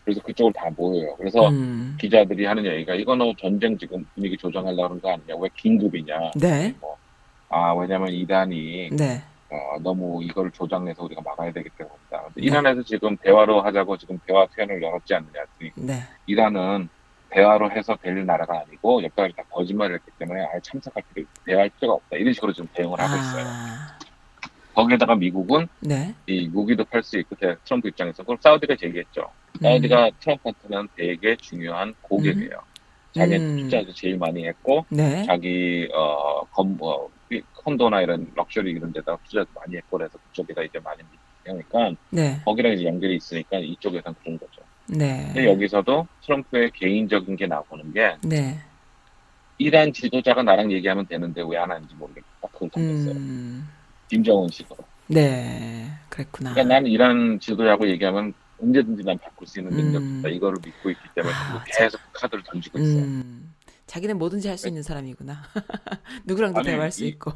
[0.04, 1.16] 그래서 그쪽을 다 모여요.
[1.18, 1.96] 그래서 음.
[2.02, 5.36] 기자들이 하는 얘기가 이거는 전쟁 지금 분위기 조정하려고 그런 거 아니냐?
[5.40, 6.32] 왜 긴급이냐?
[6.40, 6.76] 네.
[6.80, 6.96] 뭐,
[7.50, 9.22] 아 왜냐면 이란이 네.
[9.50, 12.22] 어, 너무 이걸 조장해서 우리가 막아야 되기 때문이다.
[12.36, 12.42] 네.
[12.42, 16.02] 이란에서 지금 대화로 하자고 지금 대화 퇴원을 열었지 않느냐 했더니 네.
[16.26, 16.90] 이란은
[17.30, 21.96] 대화로 해서 될 나라가 아니고 옆까지 다 거짓말을 했기 때문에 아예 참석할 필요 대화할 필요가
[21.96, 22.18] 없다.
[22.18, 23.46] 이런 식으로 지금 대응을 하고 있어요.
[23.48, 23.98] 아.
[24.74, 26.14] 거기에다가 미국은 네.
[26.28, 29.30] 이 무기도 팔 수 있고 대- 트럼프 입장에서 그럼 사우디가 제기했죠.
[29.54, 29.62] 음.
[29.62, 32.60] 사우디가 트럼프한테는 되게 중요한 고객이에요.
[33.16, 33.58] 자기는 음.
[33.64, 35.24] 투자도 제일 많이 했고 네.
[35.26, 40.62] 자기 어, 건, 어, 이- 콘도나 이런 럭셔리 이런 데다 투자도 많이 했고 그래서 그쪽에다
[40.64, 41.02] 이제 많이
[41.48, 42.40] 하니까 네.
[42.44, 44.62] 거기랑 이제 연결이 있으니까 이쪽에선 그런 거죠.
[44.88, 45.24] 네.
[45.34, 48.60] 근데 여기서도 트럼프의 개인적인 게 나오는 게 네.
[49.58, 52.26] 이란 지도자가 나랑 얘기하면 되는데 왜 안 하는지 모르겠다.
[52.52, 53.14] 그걸 당했어요.
[53.16, 53.68] 음.
[54.10, 54.78] 김정은 식으로.
[55.08, 55.88] 네.
[56.10, 56.54] 그랬구나.
[56.54, 60.20] 그러니까 난 이란 지도자하고 얘기하면 언제든지 난 바꿀 수 있는 능력이 음.
[60.20, 60.30] 있다.
[60.30, 63.04] 이거를 믿고 있기 때문에 아, 계속 카드를 던지고 있어요.
[63.04, 63.54] 음.
[63.86, 65.36] 자기는 뭐든지 할 수 있는 사람이구나.
[66.26, 67.32] 누구랑도 아니, 대화할 수 이- 있고.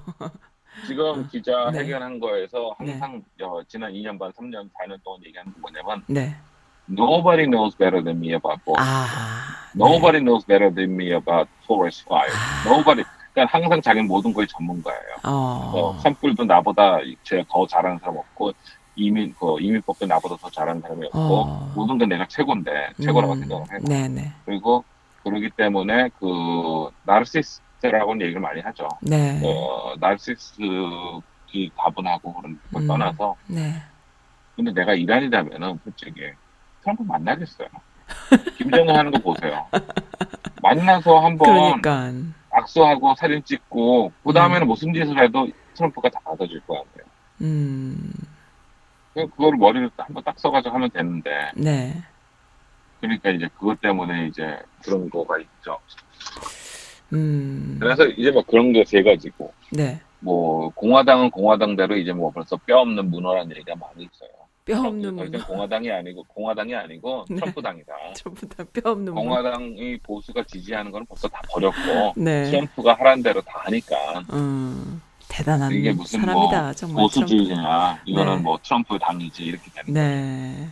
[0.88, 1.80] 지금 기자 네.
[1.80, 2.92] 회견한 거에서 네.
[2.94, 6.36] 항상 어, 지난 2년 반, 3년, 4년 동안 얘기하는 게 뭐냐면 네.
[6.90, 8.80] Nobody knows better than me about both.
[8.82, 9.70] 아.
[9.76, 12.32] Nobody knows better than me about forest fire.
[12.34, 12.64] 아.
[12.66, 13.04] Nobody.
[13.34, 15.16] 그러니까 항상 자기는 모든 거에 전문가예요.
[15.26, 15.72] 어.
[15.76, 18.54] 어, 산불도 나보다 제가 더 잘하는 사람 없고
[19.00, 21.72] 이민 그 이민법도 나보다 더 잘하는 사람이 없고 어.
[21.76, 23.40] 모든 게 내가 최고인데 최고라고 음.
[23.40, 23.80] 생각을 해요.
[23.88, 24.34] 네네.
[24.46, 24.84] 그리고
[25.24, 28.88] 그러기 때문에 그 나르시스트라고는 얘기를 많이 하죠.
[29.02, 29.42] 네.
[29.44, 32.88] 어, 나르시스틱이 다분하고 그런 걸 음.
[32.88, 33.82] 떠나서 네.
[34.56, 36.22] 근데 내가 이란이라면은 솔직히
[36.82, 37.68] 트럼프 만나겠어요.
[38.58, 39.66] 김정은 하는 거 보세요.
[40.62, 42.12] 만나서 한번 그러니까.
[42.52, 47.06] 악수하고 사진 찍고 그 다음에는 무슨 짓을 해도 트럼프가 다 받아줄 거 같아요.
[47.42, 48.12] 음.
[49.28, 51.94] 그걸 머리를 한번 딱 써가지고 하면 되는데 네.
[53.00, 55.78] 그러니까 이제 그것 때문에 이제 그런 거가 있죠.
[57.14, 57.78] 음.
[57.80, 60.00] 그래서 이제 뭐 그런 게 세 가지고 네.
[60.20, 64.30] 뭐 공화당은 공화당대로 이제 뭐 벌써 뼈 없는 문화라는 얘기가 많이 있어요.
[64.66, 65.46] 뼈 없는 문화.
[65.46, 67.38] 공화당이 아니고 공화당이 아니고 네.
[67.38, 67.94] 트럼프당이다.
[68.58, 69.16] 다뼈 없는.
[69.16, 72.52] 공화당이 보수가 지지하는 건 벌써 다 버렸고 네.
[72.52, 73.96] 트럼프가 하라는 대로 다 하니까
[74.34, 75.02] 음.
[75.30, 76.62] 대단한 이게 무슨 사람이다.
[76.62, 77.02] 뭐 정말.
[77.04, 78.42] 보수주의냐 이거는 네.
[78.42, 79.94] 뭐 트럼프 당이지 이렇게 되는.
[79.94, 80.68] 네.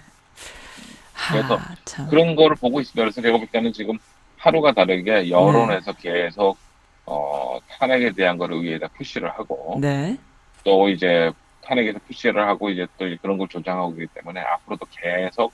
[1.30, 2.08] 그래서 하, 참.
[2.10, 3.02] 그런 거를 보고 있습니다.
[3.02, 3.98] 그래서 제가 볼 때는 지금
[4.38, 6.58] 하루가 다르게 여론에서 계속
[7.06, 10.18] 어, 탄핵에 대한 거를 의회에다 푸시를 하고 네.
[10.64, 11.32] 또 이제
[11.64, 15.54] 탄핵에서 푸시를 하고 이제 또 그런 걸 조장하고 있기 때문에 앞으로도 계속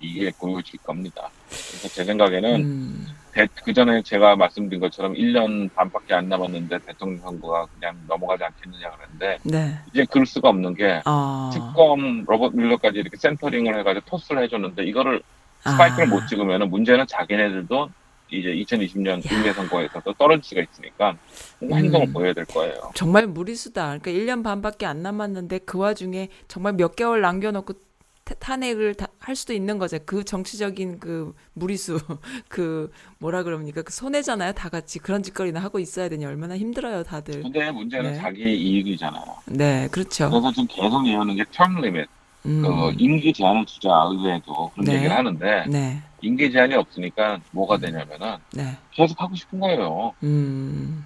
[0.00, 1.28] 이게 보여질 겁니다.
[1.48, 3.06] 그래서 제 생각에는 음.
[3.64, 9.38] 그 전에 제가 말씀드린 것처럼 1년 반밖에 안 남았는데 대통령 선거가 그냥 넘어가지 않겠느냐 그랬는데
[9.44, 9.78] 네.
[9.92, 11.50] 이제 그럴 수가 없는 게 어.
[11.52, 15.22] 특검 로버트 뮬러까지 이렇게 센터링을 해가지고 토스를 해줬는데 이거를
[15.60, 16.10] 스파이크를 아.
[16.10, 17.90] 못 찍으면 문제는 자기네들도
[18.30, 21.16] 이제 2020년 중계 선거에서도 떨어질 수가 있으니까
[21.60, 21.84] 뭔가 음.
[21.84, 22.90] 행동을 보여야 될 거예요.
[22.94, 23.98] 정말 무리수다.
[23.98, 27.87] 그러니까 1년 반밖에 안 남았는데 그 와중에 정말 몇 개월 남겨놓고 타-
[28.34, 29.98] 탄핵을 다- 할 수도 있는 거죠.
[30.04, 31.98] 그 정치적인 그 무리수,
[32.48, 33.82] 그 뭐라 그럽니까?
[33.82, 34.52] 그 손해잖아요.
[34.52, 37.42] 다 같이 그런 짓거리나 하고 있어야 되니 얼마나 힘들어요, 다들.
[37.42, 38.18] 근데 문제는 네.
[38.18, 39.24] 자기 이익이잖아요.
[39.46, 40.30] 네, 그렇죠.
[40.30, 42.08] 그래서 지금 계속 얘기하는 게 term limit,
[42.46, 44.94] 음, 그 임기 제한을 두자 의회도 그런 네.
[44.96, 50.12] 얘기를 하는데 네, 임기 제한이 없으니까 뭐가 되냐면은 네, 계속 하고 싶은 거예요.
[50.22, 51.04] 음,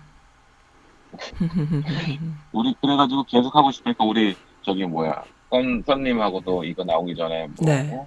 [2.52, 5.22] 우리 그래가지고 계속 하고 싶으니까 우리 저기 뭐야
[5.53, 8.07] 썬 썬님하고도 이거 나오기 전에 뭐 네.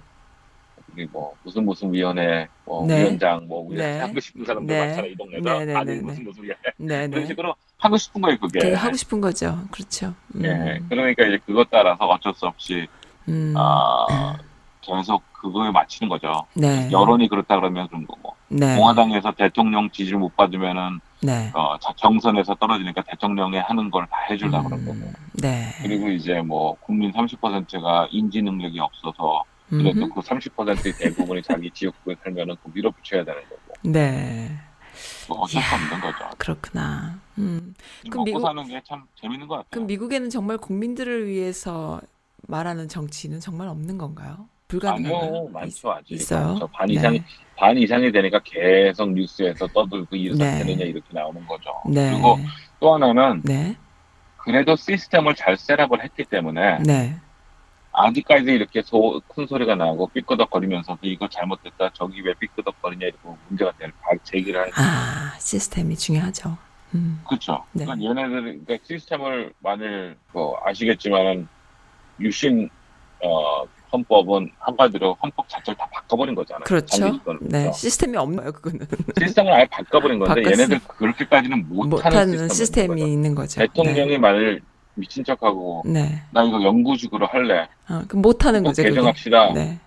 [1.12, 3.02] 뭐 무슨 무슨 위원회 뭐 네.
[3.02, 4.00] 위원장 뭐 네.
[4.00, 4.86] 하고 싶은 사람들 네.
[4.86, 6.24] 많잖아 이 동네도 네, 네, 아니 네, 무슨 네.
[6.24, 7.26] 무슨 위원회 네, 그런 네.
[7.26, 8.58] 식으로 하고 싶은 거예요 그게.
[8.58, 9.60] 그 하고 싶은 거죠.
[9.70, 10.14] 그렇죠.
[10.34, 12.88] 음, 예, 그러니까 이제 그것 따라서 어쩔 수 없이
[13.28, 14.36] 음, 아
[14.80, 16.46] 계속 그거에 맞추는 거죠.
[16.54, 21.92] 네, 여론이 그렇다 그러면 그런 거고 네, 공화당에서 대통령 지지를 못 받으면은 네, 어, 자-
[21.96, 24.92] 경선에서 떨어지니까 대통령이 하는 걸 다 해주려 고 그런 거고.
[24.98, 30.14] 음, 네, 그리고 이제 뭐 국민 30%가 인지 능력이 없어서 그래도 음흠.
[30.14, 33.62] 그 30%의 대부분이 자기 지역구에 살면은 그 밀어붙여야 되는 거고.
[33.82, 34.50] 네,
[35.28, 35.74] 뭐 어쩔 수.
[35.74, 36.30] 없는 거죠.
[36.38, 37.18] 그렇구나.
[37.38, 37.74] 음.
[38.02, 39.68] 그럼 먹고 미국- 사는 게 참 재밌는 것 같아요.
[39.70, 42.00] 그럼 미국에는 정말 국민들을 위해서
[42.48, 44.48] 말하는 정치는 정말 없는 건가요?
[44.68, 45.18] 불가능한가요?
[45.28, 46.12] 아니요, 많죠 아직.
[46.14, 46.58] 있어요?
[46.72, 47.22] 반 이상이
[47.56, 50.58] 반 이상이 되니까 계속 뉴스에서 떠들고 이래서 네.
[50.58, 51.70] 되느냐 이렇게 나오는 거죠.
[51.88, 52.10] 네.
[52.10, 52.38] 그리고
[52.80, 53.76] 또 하나는 네.
[54.38, 57.16] 그래도 시스템을 잘 셋업을 했기 때문에 네.
[57.92, 63.90] 아직까지 이렇게 소, 큰 소리가 나고 삐끄덕거리면서도 이거 잘못됐다 저기 왜 삐끄덕거리냐 이러고 문제가 될
[64.02, 66.58] 바- 제기를 하는 아, 시스템이 중요하죠.
[66.94, 67.22] 음.
[67.26, 67.64] 그렇죠.
[67.72, 67.84] 네.
[67.86, 71.48] 그러니까 얘네들 그러니까 시스템을 만일 뭐 아시겠지만은
[72.20, 72.68] 유신
[73.24, 76.64] 어 헌법은 한마디로 헌법 자체를 다 바꿔버린 거잖아요.
[76.64, 77.18] 그렇죠.
[77.40, 77.70] 네.
[77.72, 78.86] 시스템이 없나요, 그거는?
[79.18, 80.52] 시스템을 아예 바꿔버린 건데 바꿨어.
[80.52, 83.60] 얘네들 그렇게까지는 못하는 못하는 시스템이 있는 거죠.
[83.60, 84.60] 대통령이 만일
[84.94, 86.02] 미친 척하고 네.
[86.02, 86.22] 네.
[86.32, 87.68] 나 이거 영구직으로 할래.
[87.88, 88.82] 어, 그럼 못하는 또 거죠.
[88.82, 89.52] 개정합시다.
[89.52, 89.78] 네.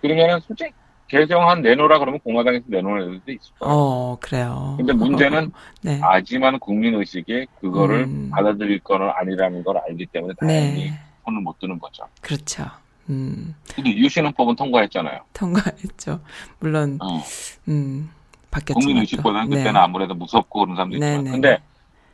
[0.00, 0.70] 그러면은 솔직히
[1.08, 3.74] 개정한 내놓으라 그러면 공화당에서 내놓는 애들도 있을 거예요.
[3.74, 4.74] 어, 그래요.
[4.76, 5.98] 근데 문제는 네.
[6.02, 8.30] 아지만 국민 의식이 그거를 음.
[8.32, 11.00] 받아들일 거는 아니라는 걸 알기 때문에 다행히 네.
[11.28, 12.04] 손을 못 드는 거죠.
[12.20, 12.64] 그렇죠.
[13.10, 13.54] 음.
[13.74, 15.20] 근데 유신헌법은 통과했잖아요.
[15.34, 16.20] 통과했죠.
[16.58, 17.22] 물론, 어.
[17.68, 18.10] 음,
[18.50, 18.80] 바뀌었지만.
[18.80, 19.00] 국민 또.
[19.02, 19.56] 의식보다는 네.
[19.56, 21.24] 그때는 아무래도 무섭고 그런 사람도 네, 있지만.
[21.24, 21.58] 네, 근데 네.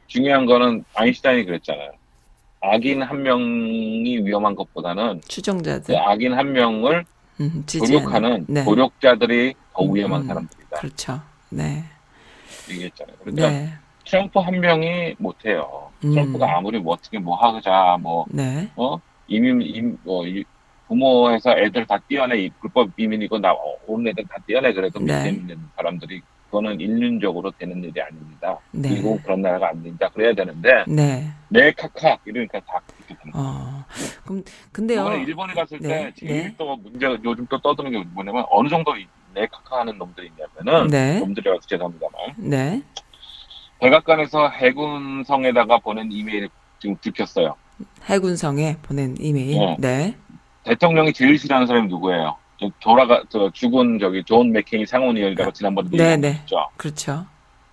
[0.09, 1.92] 중요한 거는 아인슈타인이 그랬잖아요.
[2.61, 5.94] 악인 한 명이 위험한 것보다는 추종자들.
[5.94, 7.05] 그 악인 한 명을
[7.40, 7.64] 음.
[7.66, 8.64] 조력하는 네.
[8.64, 10.27] 조력자들이 더 음, 위험한 음.
[10.27, 10.77] 사람들이다.
[10.79, 11.20] 그렇죠.
[11.50, 11.85] 네.
[12.70, 13.16] 얘기했잖아요.
[13.20, 13.74] 그러니까 네.
[14.05, 15.84] 트럼프 한 명이 못해요.
[16.05, 16.11] 음.
[16.11, 18.71] 트럼프가 아무리 뭐 어떻게 뭐 하자 뭐 네.
[18.77, 18.99] 어?
[19.27, 20.45] 이민, 임, 뭐, 이,
[20.87, 23.55] 부모에서 애들 다 떼어내, 이 불법 이민이고, 나,
[23.87, 25.31] 온 애들 다 떼어내, 그래도 네.
[25.31, 28.59] 있는 사람들이, 그거는 인륜적으로 되는 일이 아닙니다.
[28.71, 28.90] 네.
[28.90, 30.09] 그리고 그런 나라가 안 된다.
[30.11, 31.27] 그래야 되는데, 네.
[31.49, 33.49] 네 각하 이러니까 다 그렇게 되는 거예요.
[33.49, 33.85] 어.
[34.25, 35.01] 그럼 근데요.
[35.01, 36.55] 이번에 일본에 갔을 네, 때 제일 네.
[36.57, 40.88] 또 문제 요즘 또 떠드는 게 뭐냐면 어느 정도 이 네 각하 하는 놈들이 있냐면은
[40.88, 41.19] 네.
[41.21, 42.83] 놈들이라서 죄송합니다만 네.
[43.85, 47.55] 백악관에서 해군성에다가 보낸 이메일 지금 들켰어요.
[48.05, 49.59] 해군성에 보낸 이메일.
[49.59, 49.77] 네.
[49.79, 50.16] 네.
[50.64, 52.35] 대통령이 제일 싫어하는 사람이 누구예요?
[52.59, 56.29] 저 돌아가 저 죽은 저기 존 맥케인 상원의원이라고 지난번에 네, 네.
[56.29, 56.66] 얘기했죠.
[56.79, 57.27] 그렇죠.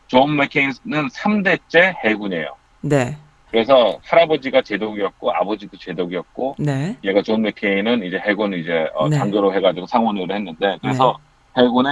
[0.08, 2.56] 존 맥케인은 3대째 해군이에요.
[2.82, 3.18] 네.
[3.50, 6.98] 그래서 할아버지가 제독이었고 아버지도 제독이었고 네.
[7.06, 9.18] 얘가 존 맥케인은 이제 해군 이제 어, 네.
[9.18, 11.18] 장교로 해가지고 상원의원을 했는데 그래서
[11.58, 11.90] 해군에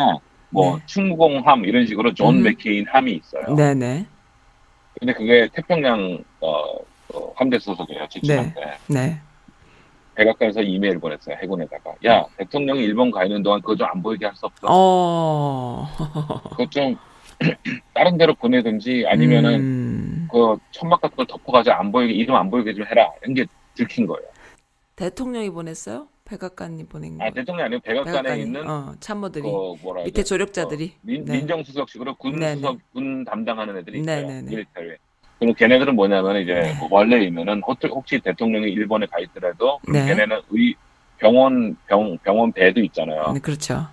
[0.52, 0.84] 뭐 네.
[0.86, 2.44] 충무공함 이런 식으로 존 음.
[2.44, 3.56] 맥케인 함이 있어요.
[3.56, 4.06] 네, 네.
[5.00, 6.50] 근데 그게 태평양 어,
[7.14, 8.08] 어, 함대 소속이에요.
[8.10, 8.62] 제7함대.
[8.88, 9.22] 네.
[10.16, 11.38] 백악관에서 이메일 보냈어요.
[11.42, 14.68] 해군에다가 야 대통령이 일본 가 있는 동안 그거 좀 안 보이게 할 수 없어.
[14.70, 15.88] 어.
[16.52, 16.96] 그거 좀
[17.94, 20.28] 다른 데로 보내든지 아니면은 음.
[20.30, 23.10] 그 천막 같은 걸 덮어가지고 안 보이게 이름 안 보이게 좀 해라.
[23.22, 24.28] 이런 게 들킨 거예요.
[24.98, 26.08] 대통령이 보냈어요?
[26.30, 27.26] 백악관이 보낸 거.
[27.26, 30.24] 아 대통령 아니고 백악관에 백악관이 있는 어, 참모들이 그 뭐라 밑에?
[30.24, 31.38] 조력자들이 어, 민, 네.
[31.38, 34.22] 민정수석식으로 군 네, 수석 군 담당하는 애들이 있어요.
[34.22, 34.50] 네, 네, 네.
[34.52, 34.92] 밀리터리.
[35.40, 36.74] 그럼 걔네들은 뭐냐면 이제 네.
[36.80, 40.06] 뭐 원래이면은 혹- 혹시 대통령이 일본에 가 있더라도 네.
[40.06, 40.76] 걔네는 의
[41.18, 43.32] 병원 병 병원 배도 있잖아요.
[43.34, 43.88] 네, 그렇죠.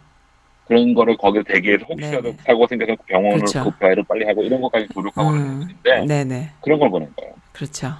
[0.66, 2.42] 그런 거를 거기에 대기해서 혹시라도 네, 네.
[2.44, 3.64] 사고가 생겨서 병원을 그렇죠.
[3.64, 5.34] 급파를 빨리 하고 이런 것까지 조력하고 음.
[5.34, 6.50] 하는 애들인데 네, 네.
[6.60, 7.32] 그런 걸 보낸 거예요.
[7.52, 7.92] 그렇죠.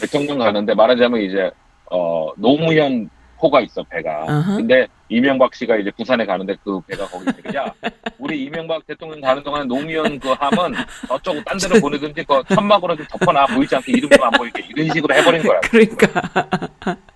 [0.00, 1.50] 대통령 가는데 말하자면 이제
[1.90, 3.10] 어 노무현
[3.42, 4.24] 호가 있어 배가.
[4.24, 4.56] 어허.
[4.58, 7.26] 근데 이명박 씨가 이제 부산에 가는데 그 배가 거기
[7.56, 7.66] 야
[8.18, 10.74] 우리 이명박 대통령 가는 동안 노무현 그 함은
[11.08, 15.14] 저쪽 딴 데로 보내든지 그 천막으로 좀 덮어놔 보이지 않게 이름도 안 보이게 이런 식으로
[15.14, 15.60] 해버린 거야.
[15.62, 16.22] 그러니까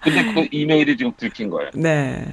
[0.00, 1.70] 근데 그 이메일이 지금 들킨 거예요.
[1.74, 2.26] 네.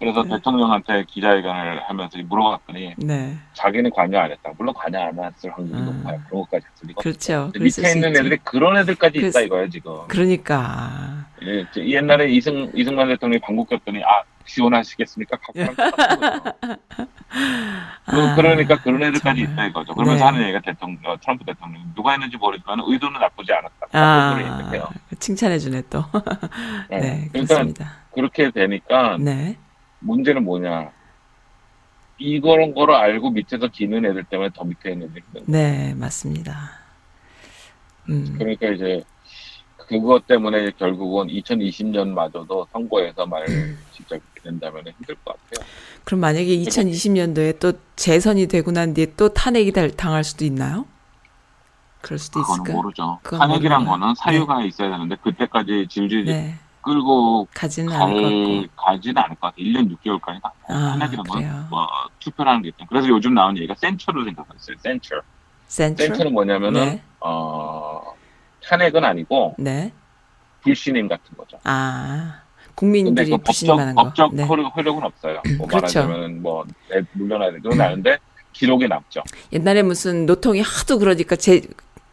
[0.00, 3.36] 그래서 대통령한테 기자회견을 하면서 물어봤더니 네.
[3.52, 4.50] 자기는 관여 안 했다.
[4.56, 5.84] 물론 관여 안 했을 확률이 음.
[6.02, 6.18] 높아요.
[6.26, 7.50] 그런 것까지 리가 그렇죠.
[7.54, 8.20] 밑에 수 있는 있지.
[8.20, 9.92] 애들이 그런 애들까지 있다 그래서- 이거예요 지금.
[10.08, 15.36] 그러니까 예, 옛날에 이승 이승만 대통령이 방국 갔더니 아 지원하시겠습니까?
[18.06, 19.52] 아, 그, 러니까 그런 애들까지 정말.
[19.52, 19.94] 있다 이거죠.
[19.94, 20.30] 그러면서 네.
[20.30, 23.86] 하는 얘기가 대통령 어, 트럼프 대통령 누가 했는지 모르지만 의도는 나쁘지 않았다.
[23.92, 24.88] 아, 그런 얘기해요.
[25.18, 26.02] 칭찬해 주네 또.
[26.90, 27.92] 네, 그러니까 그렇습니다.
[28.14, 29.56] 그렇게 되니까 네.
[30.00, 30.90] 문제는 뭐냐?
[32.18, 35.44] 이런 거를 알고 밑에서 기는 애들 때문에 더 밑에 있는 거예요.
[35.46, 36.70] 네, 맞습니다.
[38.10, 38.34] 음.
[38.38, 39.02] 그러니까 이제
[39.76, 43.46] 그것 때문에 결국은 2020년마저도 선거에서 말
[43.92, 45.66] 진짜 그렇게 된다면 힘들 것 같아요.
[46.04, 50.86] 그럼 만약에 2020년도에 또 재선이 되고 난 뒤에 또 탄핵이 달- 당할 수도 있나요?
[52.02, 52.76] 그럴 수도 그거는 있을까요?
[52.82, 53.18] 모르죠.
[53.22, 54.00] 그건 탄핵이란 모르겠네요.
[54.00, 56.58] 거는 사유가 있어야 되는데 그때까지 질질 네.
[56.82, 58.46] 끌고 가지는 않을 것 같고.
[58.76, 59.64] 갈, 가지는 않을 것 같아요.
[59.64, 60.52] 1년 6개월까지 가.
[60.68, 61.66] 아, 탄핵이란 건 그래요.
[61.70, 61.86] 뭐,
[62.20, 62.84] 투표라는 게 있죠.
[62.88, 64.76] 그래서 요즘 나오는 얘기가 센처를 생각했어요.
[64.80, 65.20] 센처.
[65.66, 66.08] 센트럴?
[66.08, 67.02] 센처는 뭐냐면은 네.
[67.20, 68.02] 어,
[68.66, 69.92] 탄핵은 아니고 네.
[70.62, 71.58] 불신임 같은 거죠.
[71.64, 72.40] 아,
[72.74, 73.94] 국민들이 그 법적.
[73.94, 74.44] 법적 네.
[74.46, 75.40] 효력, 효력은 없어요.
[75.58, 76.00] 뭐 그렇죠.
[76.00, 77.58] 말하자면 뭐 내- 물러나야 돼.
[77.60, 78.18] 그건 아는데
[78.52, 79.22] 기록에 남죠.
[79.52, 81.60] 옛날에 무슨 노통이 하도 그러니까 재,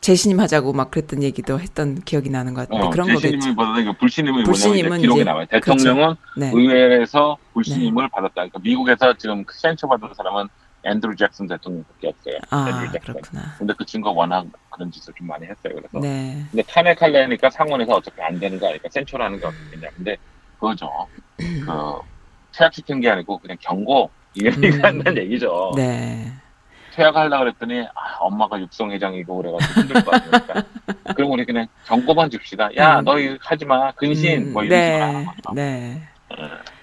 [0.07, 3.07] 재신임 하자고 막 그랬던 얘기도 했던 기억이 나는 것 같은데 어, 그런.
[3.17, 5.45] 재신임보다는 그 불신임이 불신임은 기록에 이제- 남아요.
[5.47, 6.49] 대통령은 네.
[6.53, 8.33] 의회에서 불신임을 받았다.
[8.35, 10.47] 그러니까 미국에서 지금 센처 받은 사람은
[10.85, 12.37] 앤드루 잭슨 대통령밖에 없어요.
[12.51, 12.89] 아.
[13.01, 13.55] 그렇구나.
[13.57, 15.73] 근데 그 친구가 워낙 그런 짓을 좀 많이 했어요.
[15.75, 16.41] 그래서 네.
[16.51, 19.89] 근데 탄핵하려니까 상원에서 어차피 안 되는 거 아니까 센처라는 게 어떻겠냐.
[19.97, 20.15] 근데
[20.57, 20.89] 그거죠.
[21.35, 21.65] 그
[22.57, 25.03] 퇴학시킨 게 아니고 그냥 경고 이런 얘기가 음.
[25.17, 25.73] 얘기죠.
[25.75, 26.31] 네.
[26.97, 30.63] 퇴학하려고 그랬더니 아, 엄마가 육성회장이고 그래가지고 힘들 것 같으니까
[31.15, 32.69] 그럼 우리 그냥 경고만 줍시다.
[32.75, 33.05] 야 음.
[33.05, 35.25] 너희 하지 마 근신 음, 뭐 이런 식으로 하는 네.
[35.25, 35.53] 거죠.
[35.53, 36.01] 네.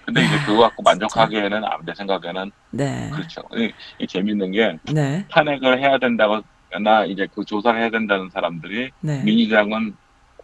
[0.06, 3.10] 근데 이제 그거 갖고 만족하기에는 아, 내 생각에는 네.
[3.12, 3.42] 그렇죠.
[3.56, 5.24] 이, 이 재밌는 게 네.
[5.30, 6.40] 탄핵을 해야 된다고
[6.80, 9.22] 나 이제 그 조사를 해야 된다는 사람들이 네.
[9.24, 9.96] 민주당은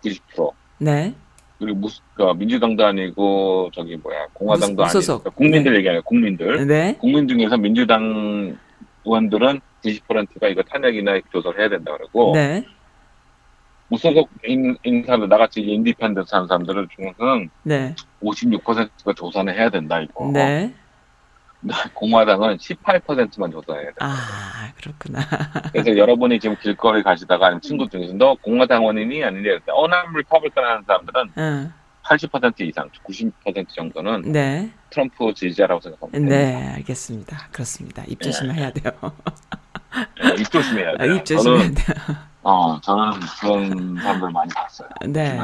[0.04, 1.14] 90% 네.
[1.60, 5.26] 그리고 무스, 그 민주당도 아니고 저기 뭐야 공화당도 무소속.
[5.26, 6.96] 아니고 국민들 얘기하는 국민들 네.
[6.98, 8.56] 국민 중에서 민주당
[9.10, 12.64] 의원들은 90%가 이거 탄핵이나 조사를 해야 된다 그러고 네.
[13.88, 17.94] 무소속 인, 인사들 나같이 independents 하는 사람들은 중에서는 네.
[18.22, 20.72] 56%가 조사는 해야 된다 이거 네.
[21.92, 25.20] 공화당은 18%만 조사해야 돼 아, 그렇구나.
[25.72, 29.22] 그래서 여러분이 지금 길거리 가시다가 아니면 친구 중에서 너 공화당원이니
[29.60, 31.72] 때 어난 리퍼블칸 하는 사람들은 응.
[32.20, 34.68] 80% 이상 90% 정도는 네.
[34.90, 37.48] 트럼프 지지자라고 생각합니다 네, 알겠습니다.
[37.52, 38.02] 그렇습니다.
[38.08, 38.92] 입 조심해야 돼요.
[40.20, 41.14] 네, 입 조심해야 아, 돼요.
[41.14, 42.16] 입 조심해야 저는, 돼요.
[42.42, 44.88] 어, 저는 그런 사람들 많이 봤어요.
[45.06, 45.38] 네.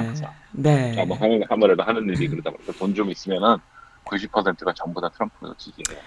[0.53, 0.95] 네.
[0.97, 1.17] 자, 뭐,
[1.49, 3.59] 아무래도 하는 일이 그러다 보니까 돈 좀 있으면은
[4.05, 6.01] 90%가 전부 다 트럼프 지지해요.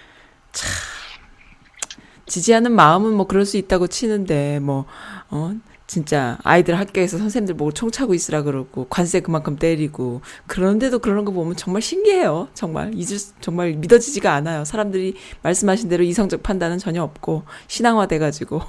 [2.26, 4.84] 지지하는 마음은 뭐 그럴 수 있다고 치는데 뭐
[5.30, 5.52] 어,
[5.94, 11.32] 진짜 아이들 학교에서 선생님들 보고 총 차고 있으라 그러고 관세 그만큼 때리고 그런데도 그런 거
[11.32, 12.46] 보면 정말 신기해요.
[12.54, 14.64] 정말 잊을 수- 정말 믿어지지가 않아요.
[14.64, 18.62] 사람들이 말씀하신 대로 이성적 판단은 전혀 없고 신앙화돼 가지고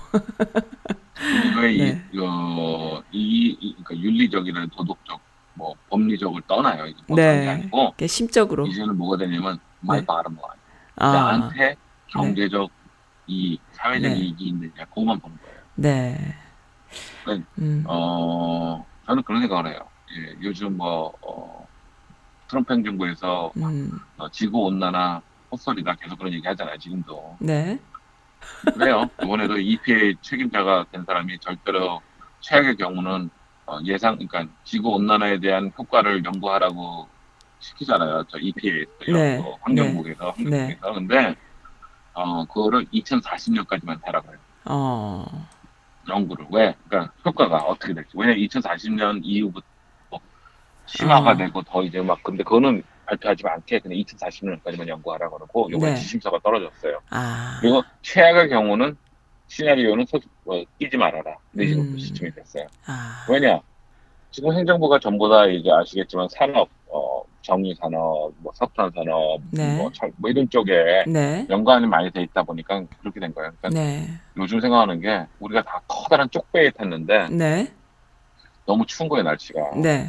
[1.61, 2.01] 왜 네.
[2.11, 5.19] 이, 어, 이, 이 그러니까 윤리적이나 도덕적,
[5.53, 6.87] 뭐 법리적을 떠나요.
[6.87, 7.41] 이게 뭐 네.
[7.43, 10.05] 게 아니고 심적으로 이제는 뭐가 되냐면 my 네.
[10.07, 10.59] bottom line.
[10.95, 11.75] 아, 나한테
[12.07, 12.71] 경제적
[13.27, 14.17] 이 사회적 네.
[14.17, 15.61] 이익이 있느냐 그것만 보는 거예요.
[15.75, 16.35] 네.
[17.27, 17.41] 네.
[17.59, 17.83] 음.
[17.87, 19.79] 어, 저는 그런 생각을 해요.
[20.15, 21.65] 예, 요즘 뭐 어,
[22.47, 23.91] 트럼프 행정부에서 음.
[24.17, 26.77] 어, 지구 온난화 헛소리다 계속 그런 얘기 하잖아요.
[26.77, 27.79] 지금도 네.
[28.73, 29.09] 그래요.
[29.21, 32.01] 이번에도 EPA 책임자가 된 사람이 절대로
[32.41, 33.29] 최악의 경우는
[33.67, 37.07] 어, 예상, 그러니까 지구 온난화에 대한 효과를 연구하라고
[37.59, 38.25] 시키잖아요.
[38.29, 39.39] 저 EPA에서 네.
[39.61, 40.43] 환경국에서 네.
[40.43, 41.35] 환경국에서 근데
[42.13, 44.39] 어 그거를 2040년까지만 하라고 해요.
[44.65, 45.25] 어.
[46.11, 46.75] 연구를 왜?
[46.87, 48.11] 그러니까 효과가 어떻게 될지.
[48.15, 49.65] 왜냐면 2040년 이후부터
[50.85, 51.63] 심화가되고 어.
[51.65, 55.95] 더 이제 막 근데 그거는 발표하지 않게 그냥 2040년까지만 연구하라고 그러고 이번에 네.
[55.95, 56.99] 지심서가 떨어졌어요.
[57.09, 57.57] 아.
[57.61, 58.95] 그리고 최악의 경우는
[59.47, 61.35] 시나리오는 소, 어, 끼지 말아라.
[61.53, 61.97] 이런 식으로 음.
[61.97, 62.67] 시스템이 됐어요.
[62.85, 63.25] 아.
[63.29, 63.61] 왜냐?
[64.31, 69.75] 지금 행정부가 전부 다 이제 아시겠지만 산업, 어, 정유산업, 뭐 석탄 산업, 네.
[69.77, 71.45] 뭐, 철, 뭐 이런 쪽에 네.
[71.49, 73.51] 연관이 많이 돼 있다 보니까 그렇게 된 거예요.
[73.59, 74.07] 그러니까 네.
[74.37, 77.67] 요즘 생각하는 게 우리가 다 커다란 쪽배에 탔는데 네.
[78.65, 79.71] 너무 추운 거예요, 날씨가.
[79.81, 80.07] 네.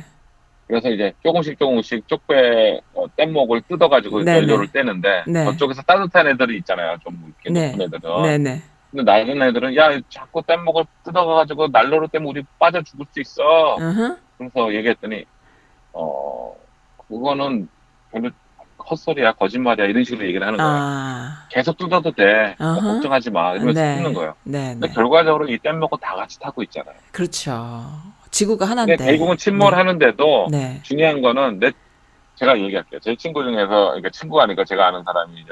[0.69, 4.73] 그래서 이제 조금씩 조금씩 쪽배 어, 뗏목을 뜯어가지고 네, 연료를 네.
[4.73, 5.45] 떼는데 네.
[5.45, 6.97] 저쪽에서 따뜻한 애들이 있잖아요.
[7.03, 7.73] 좀 이렇게 네.
[7.73, 8.63] 높은 애들은.
[8.92, 9.02] 네.
[9.02, 9.05] 네.
[9.05, 13.76] 근데 낮은 애들은 야 자꾸 뗏목을 뜯어가가지고 난로로 떼면 우리 빠져 죽을 수 있어.
[13.78, 14.16] 으흠.
[14.38, 15.24] 그래서 얘기했더니
[15.92, 16.55] 어
[17.09, 17.68] 그거는
[18.11, 18.31] 별로
[18.90, 20.70] 헛소리야 거짓말이야 이런 식으로 얘기를 하는 거예요.
[20.72, 21.46] 아.
[21.50, 22.57] 계속 뜯어도 돼.
[22.59, 22.74] 뭐.
[22.74, 23.55] 걱정하지 마.
[23.55, 23.96] 이러면서 네.
[23.96, 24.35] 뜯는 거예요.
[24.44, 24.72] 네.
[24.72, 24.92] 근데 네.
[24.92, 26.94] 결과적으로 이 뗏목은 다 같이 타고 있잖아요.
[27.12, 27.85] 그렇죠.
[28.31, 28.96] 지구가 하나인데.
[28.96, 30.81] 대국은 침몰하는데도 네.
[30.83, 31.70] 중요한 거는 내
[32.35, 32.98] 제가 얘기할게요.
[33.00, 35.50] 제 친구 중에서 그러니까 친구가 아니고 제가 아는 사람이 이제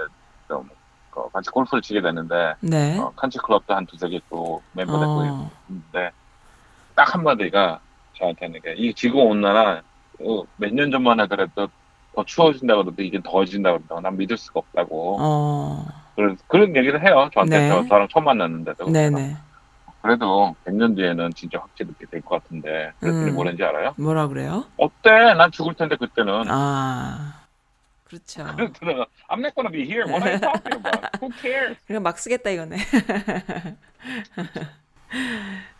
[0.48, 0.68] 좀
[1.14, 2.98] 어, 같이 골프를 치게 됐는데 네.
[2.98, 5.50] 어, 칸치 클럽도 한 두세 개 또 멤버 됐고 어.
[5.68, 6.10] 있는데
[6.94, 7.80] 딱 한마디가
[8.18, 9.82] 저한테는 이게 이 지구 온난화
[10.22, 11.68] 어, 몇년 전만 하더라도
[12.14, 15.86] 더 추워진다 그러도 이게 더워진다 그러다가 난 믿을 수가 없다고 어.
[16.16, 17.30] 그런 그런 얘기를 해요.
[17.32, 17.68] 저한테 네.
[17.68, 19.36] 저, 저랑 처음 만났는데도 네, 네.
[20.02, 23.34] 그래도 100년 뒤에는 진짜 확실히 그렇게 될 것 같은데 그랬더니 음.
[23.34, 23.94] 뭐랬는지 알아요?
[23.98, 24.64] 뭐라 그래요?
[24.76, 25.10] 어때?
[25.34, 27.39] 난 죽을 텐데 그때는 아.
[28.10, 28.44] 그렇죠.
[28.56, 28.94] 그랬더니
[29.28, 30.04] I'm not gonna be here.
[30.04, 31.16] What are you talking about?
[31.22, 31.76] Who cares?
[31.86, 32.76] 그냥 막 쓰겠다 이거네.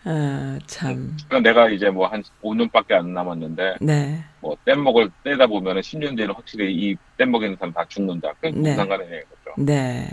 [0.04, 1.16] 아, 참.
[1.28, 4.24] 그러니까 내가 이제 뭐 한 5년밖에 안 남았는데 네.
[4.40, 8.32] 뭐 뗏목을 떼다 보면은 10년 뒤에는 확실히 이 뗏목에 있는 사람 다 죽는다.
[8.34, 8.58] 그게 네.
[8.58, 9.54] 무슨 상관이냐 이거죠.
[9.58, 10.08] 네.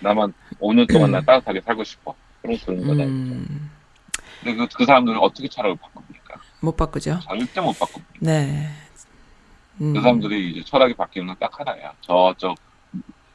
[0.00, 2.14] 나만 5년 동안 나 따뜻하게 살고 싶어.
[2.42, 3.04] 그런 그런 거다.
[3.04, 3.70] 음.
[4.42, 6.40] 근데 그, 그 사람들은 어떻게 철학을 바꿉니까?
[6.60, 7.18] 못 바꾸죠.
[7.20, 8.12] 절대 못 바꿉니다.
[8.20, 8.68] 네.
[9.80, 9.92] 음.
[9.94, 11.92] 그 사람들이 이제 철학이 바뀌는 건 딱 하나야.
[12.00, 12.56] 저쪽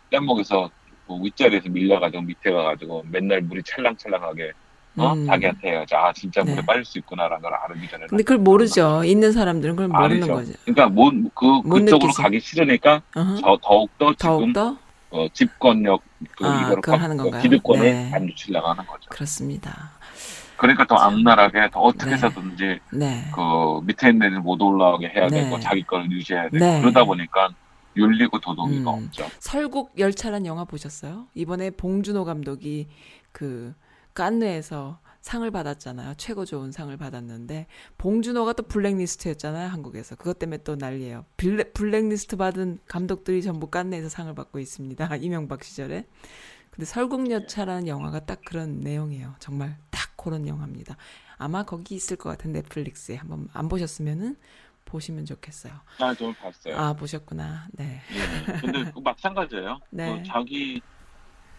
[0.10, 0.70] 뗏목에서
[1.08, 4.52] 뭐 윗자리에서 밀려가지고 밑에 가가지고 맨날 물이 찰랑찰랑하게
[4.98, 5.14] 어?
[5.14, 5.26] 음.
[5.26, 5.96] 자기한테 해야지.
[5.96, 6.66] 아 진짜 물에 네.
[6.66, 8.06] 빠질 수 있구나라는 걸 알기 전에.
[8.08, 9.04] 근데 그걸 모르죠.
[9.06, 10.34] 있는 사람들은 그걸 모르는 아니죠.
[10.34, 10.54] 거죠.
[10.66, 12.22] 그러니까 뭐, 그, 못 그쪽으로 느끼지.
[12.22, 13.02] 가기 싫으니까.
[13.42, 14.78] 저 더욱더 지금 더욱더
[15.12, 16.02] 어, 집권력
[16.38, 17.42] 그 아, 거- 하는 그 건가요?
[17.42, 18.12] 기득권을 네.
[18.14, 19.10] 안 주치려고 하는 거죠.
[19.10, 19.92] 그렇습니다.
[20.62, 22.14] 그러니까 더 악랄하게 더 어떻게 네.
[22.14, 23.24] 해서든지 네.
[23.34, 25.44] 그 밑에 있는 애들 못 올라오게 해야 네.
[25.44, 26.80] 되고 자기 걸 유지해야 되고 네.
[26.82, 27.50] 그러다 보니까
[27.98, 29.06] 윤리고 도덕이가 음.
[29.06, 29.26] 없죠.
[29.40, 31.26] 설국 열차란 영화 보셨어요?
[31.34, 32.90] 이번에 봉준호 감독이
[33.32, 33.74] 그
[34.14, 36.14] 깐느에서 상을 받았잖아요.
[36.18, 37.66] 최고 좋은 상을 받았는데
[37.98, 39.70] 봉준호가 또 블랙리스트였잖아요.
[39.70, 41.26] 한국에서 그것 때문에 또 난리예요.
[41.38, 45.16] 블랙, 블랙리스트 받은 감독들이 전부 깐느에서 상을 받고 있습니다.
[45.22, 46.06] 이명박 시절에.
[46.72, 49.36] 근데 설국열차라는 영화가 딱 그런 내용이에요.
[49.40, 50.96] 정말 딱 그런 영화입니다.
[51.38, 54.38] 아마 거기 있을 것 같은 넷플릭스에 한번 안 보셨으면은
[54.86, 55.74] 보시면 좋겠어요.
[56.00, 56.78] 아, 좀 봤어요.
[56.78, 57.68] 아 보셨구나.
[57.74, 58.02] 네.
[58.14, 58.60] 예.
[58.60, 59.80] 근데 그 마찬가지예요.
[59.92, 60.18] 네.
[60.18, 60.82] 그 자기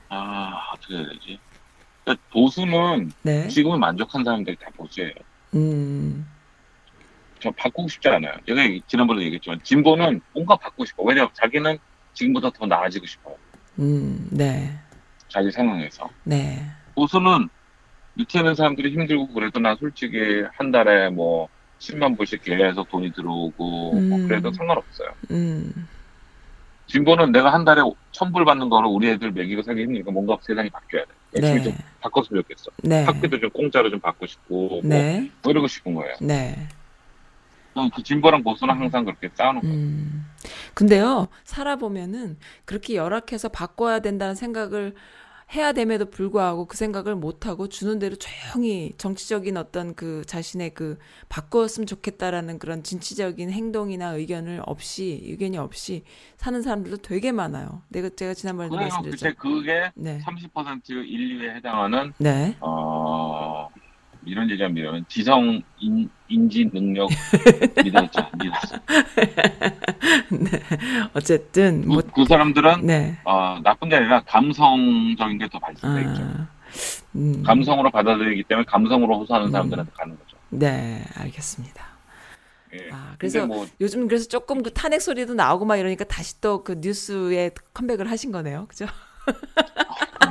[0.09, 1.39] 아 어떻게 해야 되지?
[2.05, 3.49] 그러니까 보수는 네.
[3.49, 5.13] 지금은 만족한 사람들이 다 보수예요.
[5.55, 6.27] 음.
[7.41, 8.33] 저 바꾸고 싶지 않아요.
[8.47, 11.03] 제가 얘기- 지난번에 얘기했지만 진보는 뭔가 바꾸고 싶어.
[11.03, 11.77] 왜냐면 자기는
[12.15, 13.37] 지금보다 더 나아지고 싶어요.
[13.79, 14.29] 음.
[14.31, 14.79] 네.
[15.33, 16.09] 자기 상황에서.
[16.25, 16.63] 네.
[16.95, 17.49] 보수는
[18.15, 23.93] 밑에 있는 사람들이 힘들고 그래도 난 솔직히 한 달에 뭐 10만 불씩 계속 돈이 들어오고
[23.93, 24.29] 뭐 음.
[24.29, 25.09] 그래도 상관없어요.
[25.31, 25.89] 음.
[26.87, 27.81] 진보는 내가 한 달에
[28.13, 31.11] 1000불 받는 거를 우리 애들 먹이고 살기 힘드니까 뭔가 세상이 바뀌어야 돼.
[31.37, 31.65] 열심히 네.
[31.65, 32.71] 좀 바꿨으면 좋겠어.
[32.83, 33.05] 네.
[33.05, 35.31] 학비도 좀 공짜로 좀 받고 싶고 뭐 네.
[35.47, 36.15] 이러고 싶은 거예요.
[36.21, 36.69] 네.
[37.75, 39.75] 어, 그 진보랑 보수는 항상 그렇게 싸우는 거예요.
[39.75, 40.27] 음.
[40.75, 44.95] 근데요, 살아보면은 그렇게 열악해서 바꿔야 된다는 생각을
[45.55, 50.99] 해야 됨에도 불구하고 그 생각을 못 하고 주는 대로 조용히 정치적인 어떤 그 자신의 그
[51.29, 56.05] 바꾸었으면 좋겠다라는 그런 진취적인 행동이나 의견을 없이 의견이 없이
[56.39, 57.83] 사는 사람들도 되게 많아요.
[57.89, 58.89] 내가 제가 지난번에도 그래요.
[58.89, 59.27] 말씀드렸죠.
[59.27, 60.21] 그때 그게 네.
[60.25, 62.57] 30% 인류에 해당하는 네.
[62.61, 63.52] 어
[64.25, 67.09] 이런 얘기하면 지성 인, 인지 능력
[67.85, 68.29] 믿었죠.
[68.39, 68.77] 믿었어.
[71.15, 73.19] 어쨌든 뭐 그, 그 사람들은 네.
[73.25, 75.87] 어, 나쁜 게 아니라 감성적인 게더 있죠.
[75.87, 76.49] 아,
[77.17, 79.53] 음, 감성으로 받아들이기 때문에 감성으로 호소하는 음.
[79.53, 80.37] 사람들한테 가는 거죠.
[80.51, 81.85] 네, 알겠습니다.
[82.75, 82.89] 예.
[82.91, 86.77] 아, 그래서 뭐 요즘 그래서 조금 그 탄핵 소리도 나오고 막 이러니까 다시 또 그
[86.81, 88.67] 뉴스에 컴백을 하신 거네요.
[88.69, 88.87] 그죠?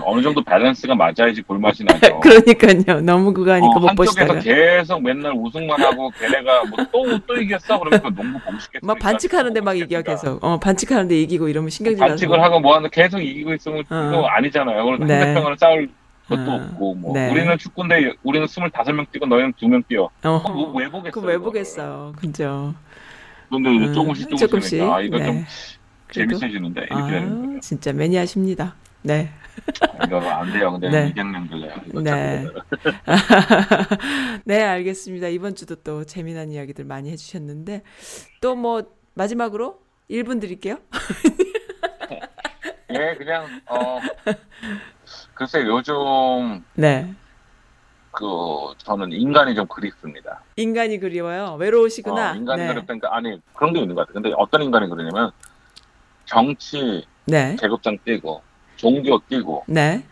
[0.03, 2.19] 어느 정도 밸런스가 맞아야지 볼맛이 나죠.
[2.21, 3.01] 그러니까요.
[3.01, 4.39] 너무 그거 하니까 어, 못 한쪽에서 보시다가.
[4.39, 8.85] 계속 맨날 우승만 하고 걔네가 뭐 또또 이겼어 그러면 그 농구 보고 싶겠어.
[8.85, 10.43] 막 반칙하는데 막 이겨 계속.
[10.43, 12.09] 어, 반칙하는데 이기고 이러면 신경질 나서.
[12.11, 14.25] 반칙을 하고 뭐 하는 계속 이기고 있으면 어.
[14.25, 14.83] 아니잖아요.
[14.85, 15.19] 그래서 네.
[15.19, 15.89] 상대편으로 싸울
[16.27, 16.55] 것도 어.
[16.55, 17.29] 없고 뭐 네.
[17.31, 20.09] 우리는 축구인데 우리는 25명 뛰고 너희는 2명 뛰어.
[20.23, 20.43] 어.
[20.43, 21.11] 그거 왜 보겠어요?
[21.11, 21.39] 그거 왜 그거를.
[21.39, 22.13] 보겠어.
[22.17, 22.73] 그죠?
[23.49, 24.79] 근데 음, 조금씩 조금씩, 조금씩.
[24.81, 25.45] 하니까 아 이거 좀 네.
[26.07, 27.59] 그래도- 재밌어지는데 이렇게 되는 아, 거예요.
[27.61, 28.75] 진짜 매니아십니다.
[29.04, 29.30] 네.
[30.06, 30.72] 이거 안 돼요.
[30.72, 31.08] 근데 네.
[31.10, 31.74] 이경련 걸려요.
[31.88, 32.45] 이거 네.
[34.45, 35.28] 네, 알겠습니다.
[35.28, 37.84] 이번 주도 또 재미난 이야기들 많이 해주셨는데,
[38.41, 38.84] 또 뭐,
[39.14, 39.80] 마지막으로
[40.10, 40.78] 1분 드릴게요.
[42.91, 43.99] 예, 그냥 어
[45.34, 47.14] 글쎄 요즘 네.
[48.12, 48.26] 그
[48.78, 50.41] 저는 인간이 좀 그립습니다.
[50.58, 51.56] 인간이 그리워요.
[51.60, 52.32] 외로우시구나.
[52.32, 52.74] 어, 인간이 네.
[52.74, 54.22] 그립다니까 아니 그런 게 있는 것 같아요.
[54.22, 55.32] 근데 어떤 인간이 그러냐면
[56.26, 57.56] 정치 네.
[57.60, 58.41] 계급장 뛰고
[58.82, 60.03] 종교 뛰고 네.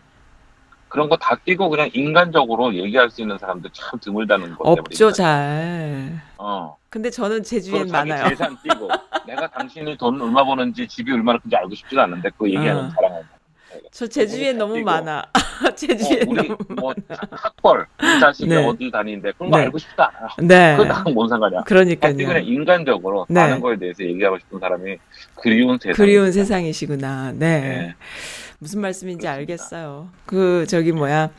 [0.88, 6.20] 그런 거다 뛰고 그냥 인간적으로 얘기할 수 있는 사람들 참 드물다는 것 때문에 없죠, 잘.
[6.38, 6.76] 어.
[6.88, 8.28] 근데 저는 제주엔 많아요.
[8.28, 8.88] 재산 뛰고
[9.26, 12.90] 내가 당신이 돈 얼마 버는지 집이 얼마나 큰지 알고 싶지도 않는데 그 얘기하는 어.
[12.94, 13.22] 자랑하는
[13.92, 14.84] 저 제주엔 너무 뛰고.
[14.84, 15.24] 많아.
[15.66, 16.94] 어, 제주엔 우리 너무 뭐
[17.30, 18.64] 학벌 이 자식이 네.
[18.66, 19.64] 어디 다니는데 그런 거 네.
[19.64, 20.28] 알고 싶지도 않아요.
[20.38, 20.76] 네.
[20.76, 21.62] 그거 나랑 뭔 상관이야.
[21.62, 22.16] 그러니까요.
[22.16, 23.40] 그냥 인간적으로 네.
[23.40, 24.96] 사는 거에 대해서 얘기하고 싶은 사람이
[25.36, 25.94] 그리운 세상.
[25.94, 27.32] 그리운 세상이시구나.
[27.32, 27.60] 네.
[27.60, 27.94] 네.
[28.60, 29.32] 무슨 말씀인지 그렇습니다.
[29.32, 30.10] 알겠어요.
[30.26, 31.30] 그 저기 뭐야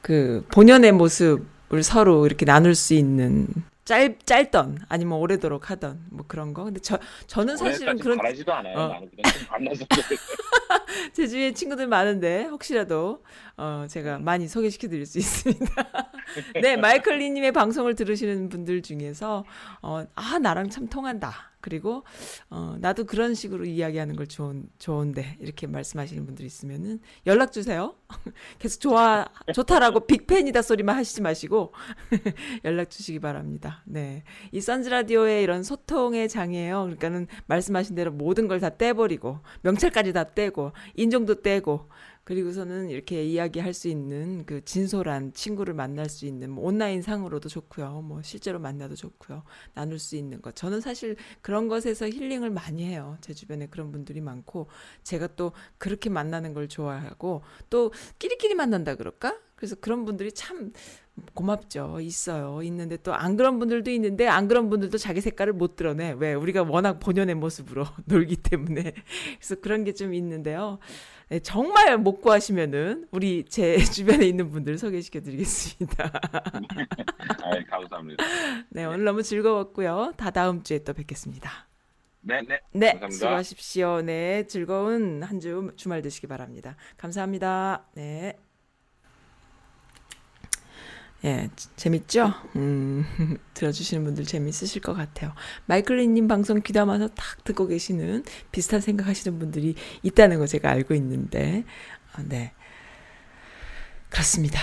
[0.00, 3.46] 그 본연의 모습을 서로 이렇게 나눌 수 있는
[3.84, 6.64] 짧 짧던 아니면 오래도록 하던 뭐 그런 거.
[6.64, 8.78] 근데 저 저는 사실은 그런 바라지도 않아요.
[8.78, 8.88] 어.
[8.88, 9.84] 나는 그냥 만나서
[11.12, 13.22] 제주에 친구들 많은데 혹시라도
[13.56, 16.11] 어 제가 많이 소개시켜 드릴 수 있습니다.
[16.60, 19.44] 네, 마이클 리님의 방송을 들으시는 분들 중에서
[19.82, 21.50] 어 아 나랑 참 통한다.
[21.60, 22.02] 그리고
[22.50, 27.94] 어 나도 그런 식으로 이야기하는 걸 좋은 좋은데 이렇게 말씀하시는 분들 있으면은 연락 주세요.
[28.58, 29.24] 계속 좋아
[29.54, 31.72] 좋다라고 빅팬이다 소리만 하시지 마시고
[32.64, 33.82] 연락 주시기 바랍니다.
[33.84, 34.24] 네.
[34.50, 36.82] 이 선즈 라디오의 이런 소통의 장이에요.
[36.82, 41.88] 그러니까는 말씀하신 대로 모든 걸 다 떼버리고 명찰까지 다 떼고 인종도 떼고
[42.32, 48.00] 그리고서는 이렇게 이야기할 수 있는 그 진솔한 친구를 만날 수 있는 뭐 온라인 상으로도 좋고요.
[48.00, 49.42] 뭐 실제로 만나도 좋고요.
[49.74, 50.56] 나눌 수 있는 것.
[50.56, 53.18] 저는 사실 그런 것에서 힐링을 많이 해요.
[53.20, 54.68] 제 주변에 그런 분들이 많고
[55.02, 59.38] 제가 또 그렇게 만나는 걸 좋아하고 또 끼리끼리 만난다 그럴까?
[59.54, 60.72] 그래서 그런 분들이 참
[61.34, 61.98] 고맙죠.
[62.00, 62.62] 있어요.
[62.62, 66.14] 있는데 또 안 그런 분들도 있는데 안 그런 분들도 자기 색깔을 못 드러내.
[66.18, 66.34] 왜?
[66.34, 68.92] 우리가 워낙 본연의 모습으로 놀기 때문에.
[69.38, 70.78] 그래서 그런 게 좀 있는데요.
[71.28, 76.10] 네, 정말 못 구하시면은 우리 제 주변에 있는 분들 소개시켜 드리겠습니다.
[76.12, 76.50] 아,
[77.70, 78.24] 감사합니다.
[78.70, 80.12] 네, 오늘 너무 즐거웠고요.
[80.16, 81.68] 다 다음 주에 또 뵙겠습니다.
[82.22, 82.60] 네, 네.
[82.72, 83.10] 네, 감사합니다.
[83.10, 84.02] 수고하십시오.
[84.02, 86.76] 네, 즐거운 한 주 주말 되시기 바랍니다.
[86.96, 87.86] 감사합니다.
[87.94, 88.36] 네.
[91.24, 92.34] 예, 지- 재밌죠?
[92.56, 93.04] 음,
[93.54, 95.32] 들어주시는 분들 재밌으실 것 같아요.
[95.66, 101.64] 마이클리님 방송 귀담아서 탁 듣고 계시는 비슷한 생각하시는 분들이 있다는 거 제가 알고 있는데,
[102.12, 102.52] 아, 네.
[104.08, 104.60] 그렇습니다.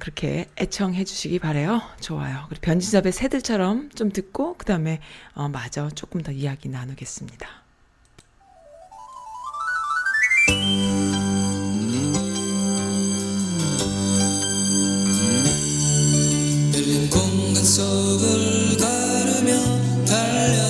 [0.00, 1.80] 그렇게 애청해 주시기 바래요.
[2.00, 2.44] 좋아요.
[2.48, 5.00] 그리고 변진섭의 새들처럼 좀 듣고 그 다음에
[5.34, 7.46] 어, 마저 조금 더 이야기 나누겠습니다.
[17.80, 19.52] 속을 가르며
[20.04, 20.69] 달려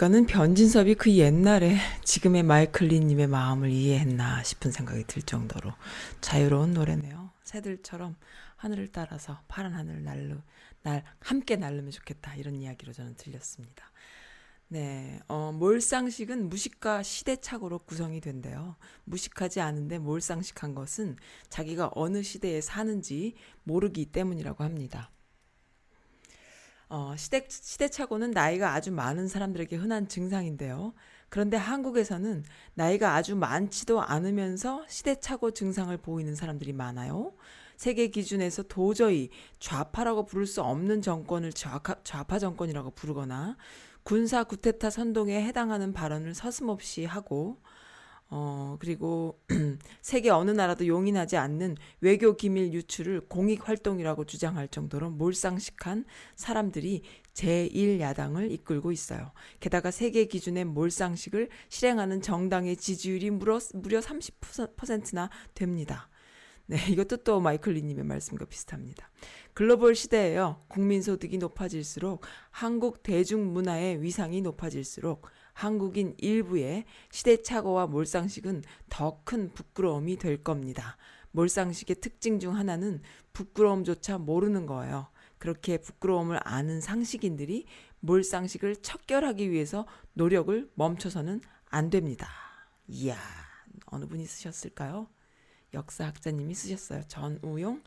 [0.00, 5.72] 보니까는 변진섭이 그 옛날에 지금의 마이클리님의 마음을 이해했나 싶은 생각이 들 정도로
[6.22, 7.30] 자유로운 노래네요.
[7.42, 8.16] 새들처럼
[8.56, 10.40] 하늘을 따라서 파란 하늘을 날르,
[10.82, 12.34] 날, 함께 날르면 좋겠다.
[12.36, 13.92] 이런 이야기로 저는 들렸습니다.
[14.68, 18.76] 네, 어, 몰상식은 무식과 시대착오로 구성이 된대요.
[19.04, 21.16] 무식하지 않은데 몰상식한 것은
[21.50, 23.34] 자기가 어느 시대에 사는지
[23.64, 25.10] 모르기 때문이라고 합니다.
[26.90, 30.92] 어, 시대, 시대착오는 나이가 아주 많은 사람들에게 흔한 증상인데요.
[31.28, 37.32] 그런데 한국에서는 나이가 아주 많지도 않으면서 시대착오 증상을 보이는 사람들이 많아요.
[37.76, 39.30] 세계 기준에서 도저히
[39.60, 43.56] 좌파라고 부를 수 없는 정권을 좌파, 좌파 정권이라고 부르거나
[44.02, 47.62] 군사 구테타 선동에 해당하는 발언을 서슴없이 하고
[48.32, 49.40] 어, 그리고
[50.00, 56.04] 세계 어느 나라도 용인하지 않는 외교 기밀 유출을 공익 활동이라고 주장할 정도로 몰상식한
[56.36, 57.02] 사람들이
[57.34, 59.32] 제1야당을 이끌고 있어요.
[59.58, 66.08] 게다가 세계 기준의 몰상식을 실행하는 정당의 지지율이 무려, 무려 30%나 됩니다.
[66.66, 69.10] 네, 이것도 또 마이클 리님의 말씀과 비슷합니다.
[69.54, 70.62] 글로벌 시대에요.
[70.68, 80.96] 국민소득이 높아질수록 한국 대중문화의 위상이 높아질수록 한국인 일부의 시대착오와 몰상식은 더 큰 부끄러움이 될 겁니다.
[81.32, 85.08] 몰상식의 특징 중 하나는 부끄러움조차 모르는 거예요.
[85.38, 87.66] 그렇게 부끄러움을 아는 상식인들이
[88.00, 92.28] 몰상식을 척결하기 위해서 노력을 멈춰서는 안 됩니다.
[92.88, 93.16] 이야,
[93.86, 95.08] 어느 분이 쓰셨을까요?
[95.72, 97.02] 역사학자님이 쓰셨어요.
[97.06, 97.82] 전우용.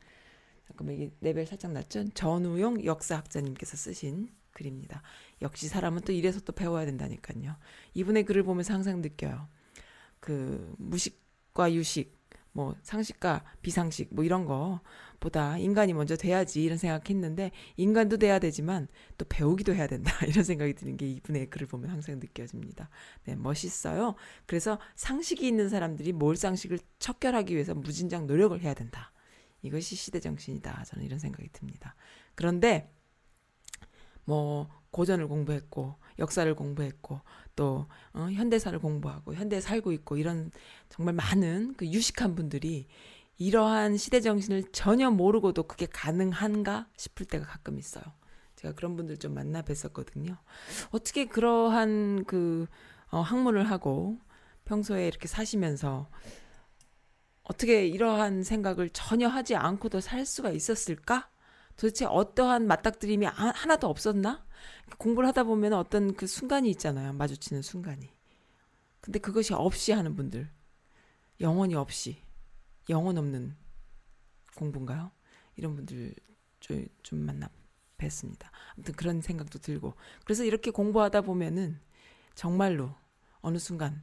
[0.68, 2.08] 잠깐만 이게 레벨 살짝 낮죠?
[2.14, 5.02] 전우용 역사학자님께서 쓰신 글입니다.
[5.42, 7.56] 역시 사람은 또 이래서 또 배워야 된다니까요.
[7.94, 9.48] 이분의 글을 보면서 항상 느껴요.
[10.20, 12.18] 그 무식과 유식,
[12.54, 18.88] 뭐 상식과 비상식 뭐 이런 거보다 인간이 먼저 돼야지 이런 생각했는데 인간도 돼야 되지만
[19.18, 22.90] 또 배우기도 해야 된다 이런 생각이 드는 게 이분의 글을 보면 항상 느껴집니다.
[23.26, 24.16] 네, 멋있어요.
[24.46, 29.12] 그래서 상식이 있는 사람들이 몰 상식을 척결하기 위해서 무진장 노력을 해야 된다.
[29.64, 30.84] 이것이 시대 정신이다.
[30.84, 31.96] 저는 이런 생각이 듭니다.
[32.36, 32.94] 그런데
[34.26, 37.22] 뭐 고전을 공부했고 역사를 공부했고
[37.56, 40.52] 또 어, 현대사를 공부하고 현대에 살고 있고 이런
[40.90, 42.88] 정말 많은 그 유식한 분들이
[43.38, 48.04] 이러한 시대 정신을 전혀 모르고도 그게 가능한가 싶을 때가 가끔 있어요.
[48.56, 50.38] 제가 그런 분들 좀 만나 뵀었거든요.
[50.92, 52.68] 어떻게 그러한 그
[53.10, 54.20] 어, 학문을 하고
[54.66, 56.10] 평소에 이렇게 사시면서
[57.44, 61.30] 어떻게 이러한 생각을 전혀 하지 않고도 살 수가 있었을까?
[61.76, 64.46] 도대체 어떠한 맞닥뜨림이 아- 하나도 없었나?
[64.98, 67.14] 공부를 하다 보면 어떤 그 순간이 있잖아요.
[67.14, 68.12] 마주치는 순간이.
[69.02, 70.50] 근데 그것이 없이 하는 분들.
[71.42, 72.18] 영혼이 없이.
[72.90, 73.56] 영혼 없는
[74.56, 75.12] 공부인가요?
[75.56, 76.14] 이런 분들
[76.60, 77.50] 좀, 좀 만나
[77.98, 78.50] 뵀습니다.
[78.76, 79.94] 아무튼 그런 생각도 들고.
[80.26, 81.80] 그래서 이렇게 공부하다 보면은
[82.36, 82.94] 정말로
[83.42, 84.02] 어느 순간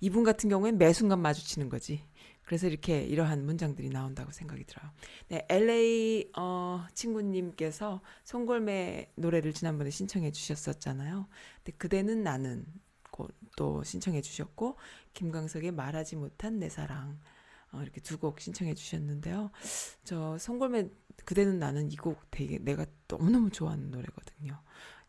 [0.00, 2.04] 이분 같은 경우엔 매 순간 마주치는 거지.
[2.52, 4.90] 그래서 이렇게 이러한 문장들이 나온다고 생각이 들어요.
[5.28, 11.28] 네, LA 어 친구님께서 송골매 노래를 지난번에 신청해 주셨었잖아요.
[11.64, 12.66] 근데 그대는 나는
[13.10, 14.76] 고- 또 신청해 주셨고
[15.14, 17.18] 김광석의 말하지 못한 내 사랑
[17.72, 19.50] 어, 이렇게 두 곡 신청해 주셨는데요.
[20.04, 20.90] 저 송골매
[21.24, 24.60] 그대는 나는 이 곡 되게 내가 너무너무 좋아하는 노래거든요.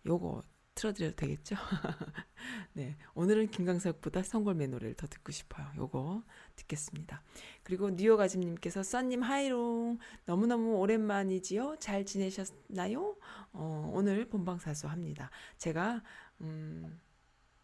[0.05, 0.43] 요거
[0.75, 1.55] 틀어드려도 되겠죠?
[2.73, 2.97] 네.
[3.13, 5.67] 오늘은 김광석보다 송골매 노래를 더 듣고 싶어요.
[5.77, 6.23] 요거
[6.55, 7.21] 듣겠습니다.
[7.63, 11.77] 그리고 뉴욕 아짐님께서 써님 하이롱 너무너무 오랜만이지요?
[11.79, 13.15] 잘 지내셨나요?
[13.53, 15.29] 어, 오늘 본방사수 합니다.
[15.57, 16.03] 제가,
[16.41, 16.99] 음,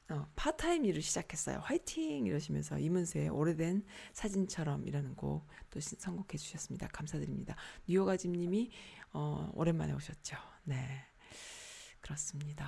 [0.10, 1.60] 어, 파타임 일을 시작했어요.
[1.60, 2.26] 화이팅!
[2.26, 3.84] 이러시면서 이문세의 오래된
[4.14, 6.88] 사진처럼 이라는 곡 또 선곡해 주셨습니다.
[6.88, 7.56] 감사드립니다.
[7.88, 8.72] 뉴욕 아짐님이,
[9.14, 10.38] 어, 오랜만에 오셨죠.
[10.64, 11.09] 네.
[12.10, 12.68] 그렇습니다.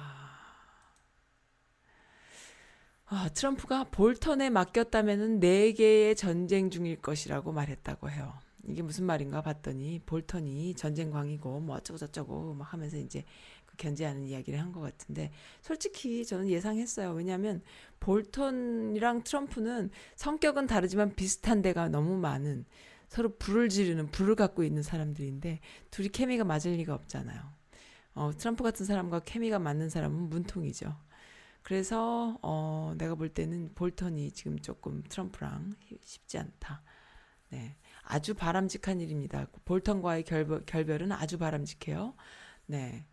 [3.06, 8.34] 아, 트럼프가 볼턴에 맡겼다면은 네 개의 전쟁 중일 것이라고 말했다고 해요.
[8.68, 13.26] 이게 무슨 말인가 봤더니 볼턴이 전쟁광이고 뭐 어쩌고 저쩌고 막 하면서 이제
[13.66, 15.32] 그 견제하는 이야기를 한 것 같은데
[15.62, 17.12] 솔직히 저는 예상했어요.
[17.14, 17.64] 왜냐하면
[18.00, 22.66] 볼턴이랑 트럼프는 성격은 다르지만 비슷한 데가 너무 많은
[23.10, 27.61] 서로 불을 지르는 불을 갖고 있는 사람들인데 둘이 케미가 맞을 리가 없잖아요.
[28.14, 30.96] 어, 트럼프 같은 사람과 케미가 맞는 사람은 문통이죠.
[31.64, 36.84] 그래서 어, 내가 볼 때는 볼턴이 지금 조금 트럼프랑 쉽지 않다.
[37.50, 37.78] 네.
[38.04, 39.48] 아주 바람직한 일입니다.
[39.66, 42.16] 볼턴과의 결별, 결별은 아주 바람직해요.
[42.66, 43.06] 네.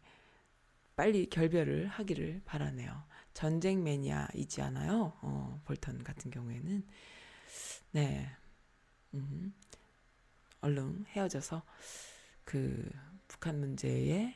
[0.97, 3.05] 빨리 결별을 하기를 바라네요.
[3.35, 5.13] 전쟁 매니아이지 않아요?
[5.21, 6.85] 어, 볼턴 같은 경우에는.
[7.93, 8.31] 네.
[9.15, 9.55] 음,
[10.61, 11.63] 얼른 헤어져서
[12.45, 12.91] 그
[13.29, 14.35] 북한 문제에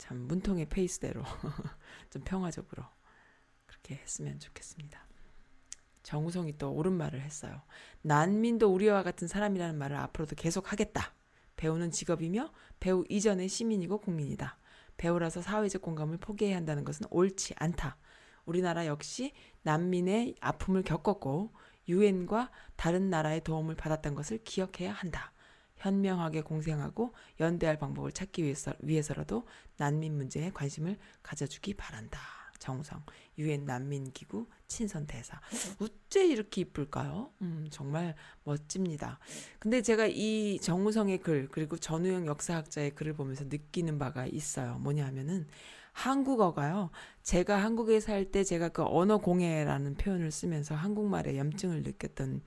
[0.00, 1.22] 참 문통의 페이스대로
[2.08, 2.84] 좀 평화적으로
[3.66, 5.06] 그렇게 했으면 좋겠습니다.
[6.02, 7.60] 정우성이 또 옳은 말을 했어요.
[8.00, 11.12] 난민도 우리와 같은 사람이라는 말을 앞으로도 계속 하겠다.
[11.56, 14.56] 배우는 직업이며 배우 이전의 시민이고 국민이다.
[14.96, 17.98] 배우라서 사회적 공감을 포기해야 한다는 것은 옳지 않다.
[18.46, 21.52] 우리나라 역시 난민의 아픔을 겪었고
[21.88, 25.32] 유엔과 다른 나라의 도움을 받았던 것을 기억해야 한다.
[25.80, 29.44] 현명하게 공생하고 연대할 방법을 찾기 위해서, 위해서라도
[29.78, 32.20] 난민 문제에 관심을 가져주기 바란다.
[32.58, 33.02] 정우성,
[33.38, 35.40] 유엔 난민기구 친선 대사.
[35.80, 37.32] 어째 이렇게 이쁠까요?
[37.40, 38.14] 음, 정말
[38.44, 39.18] 멋집니다.
[39.58, 44.78] 근데 제가 이 정우성의 글, 그리고 전우영 역사학자의 글을 보면서 느끼는 바가 있어요.
[44.80, 45.46] 뭐냐 하면은,
[45.92, 46.90] 한국어가요,
[47.22, 52.42] 제가 한국에 살 때 제가 그 언어 공해라는 표현을 쓰면서 한국말에 염증을 느꼈던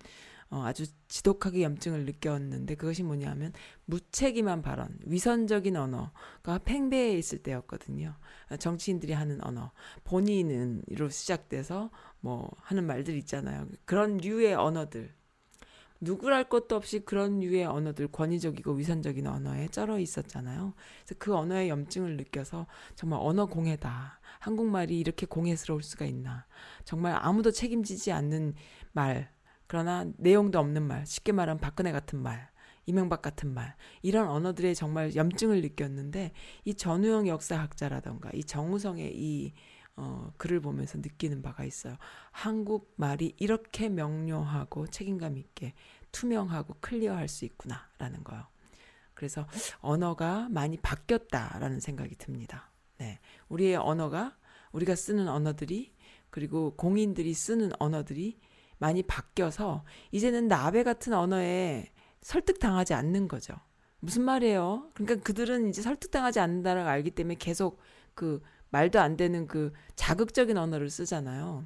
[0.54, 3.54] 어, 아주 지독하게 염증을 느꼈는데 그것이 뭐냐면
[3.86, 8.16] 무책임한 발언, 위선적인 언어가 팽배해 있을 때였거든요.
[8.60, 9.72] 정치인들이 하는 언어,
[10.04, 11.90] 본인은으로 시작돼서
[12.20, 13.68] 뭐 하는 말들 있잖아요.
[13.86, 15.12] 그런 류의 언어들.
[16.02, 20.76] 누구랄 것도 없이 그런 류의 언어들, 권위적이고 위선적인 언어에 쩔어 있었잖아요.
[21.04, 24.20] 그래서 그 언어의 염증을 느껴서 정말 언어 공해다.
[24.38, 26.46] 한국말이 이렇게 공해스러울 수가 있나.
[26.84, 28.54] 정말 아무도 책임지지 않는
[28.92, 29.32] 말,
[29.74, 32.48] 그러나 내용도 없는 말, 쉽게 말하면 박근혜 같은 말,
[32.86, 36.32] 이명박 같은 말, 이런 언어들의 정말 염증을 느꼈는데,
[36.64, 39.52] 이 전우영 역사학자라던가, 이 정우성의 이,
[39.96, 41.98] 어, 글을 보면서 느끼는 바가 있어요.
[42.30, 45.74] 한국 말이 이렇게 명료하고 책임감 있게
[46.12, 48.46] 투명하고 클리어할 수 있구나, 라는 거요.
[49.16, 49.48] 그래서
[49.80, 52.70] 언어가 많이 바뀌었다라는 생각이 듭니다.
[53.00, 53.18] 네.
[53.50, 54.38] 우리의 언어가,
[54.72, 55.96] 우리가 쓰는 언어들이,
[56.30, 58.38] 그리고 공인들이 쓰는 언어들이
[58.84, 61.86] 많이 바뀌어서 이제는 나베 같은 언어에
[62.22, 63.54] 설득당하지 않는 거죠.
[64.02, 64.90] 무슨 말이에요?
[64.94, 67.80] 그러니까 그들은 이제 설득당하지 않는다를 알기 때문에 계속
[68.14, 71.66] 그 말도 안 되는 그 자극적인 언어를 쓰잖아요.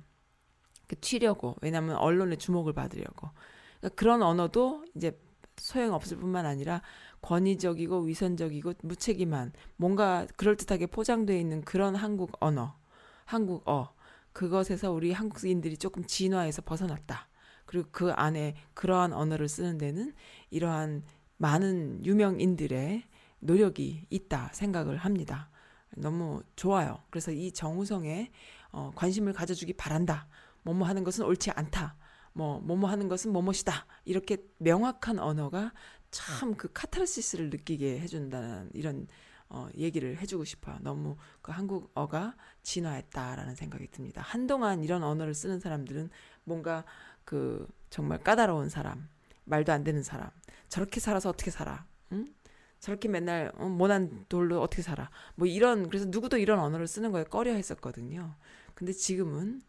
[0.86, 1.55] 그 튀려고.
[1.61, 3.32] 왜냐하면 언론의 주목을 받으려고.
[3.80, 5.20] 그러니까 그런 언어도 이제
[5.57, 6.84] 소용 없을 뿐만 아니라
[7.24, 12.78] 권위적이고 위선적이고 무책임한 뭔가 그럴듯하게 포장되어 있는 그런 한국 언어,
[13.26, 13.96] 한국어.
[14.38, 17.27] 그것에서 우리 한국인들이 조금 진화해서 벗어났다.
[17.65, 20.13] 그리고 그 안에 그러한 언어를 쓰는 데는
[20.51, 21.01] 이러한
[21.38, 23.03] 많은 유명인들의
[23.39, 25.49] 노력이 있다 생각을 합니다.
[25.95, 26.99] 너무 좋아요.
[27.09, 28.29] 그래서 이 정우성에
[28.71, 30.27] 어, 관심을 가져주기 바란다.
[30.61, 31.95] 뭐뭐 하는 것은 옳지 않다.
[32.33, 33.88] 뭐 뭐뭐 하는 것은 뭐뭐시다.
[34.05, 35.73] 이렇게 명확한 언어가
[36.11, 39.07] 참 그 카타르시스를 느끼게 해준다는 이런
[39.49, 40.77] 어, 얘기를 해주고 싶어요.
[40.81, 44.21] 너무 그 한국어가 진화했다라는 생각이 듭니다.
[44.21, 46.09] 한동안 이런 언어를 쓰는 사람들은
[46.43, 46.83] 뭔가
[47.23, 49.07] 그 정말 까다로운 사람,
[49.45, 50.29] 말도 안 되는 사람,
[50.67, 52.33] 저렇게 살아서 어떻게 살아, 응?
[52.79, 57.23] 저렇게 맨날 어, 모난 돌로 어떻게 살아, 뭐 이런 그래서 누구도 이런 언어를 쓰는 거에
[57.23, 58.35] 꺼려 했었거든요.
[58.75, 59.61] 근데 지금은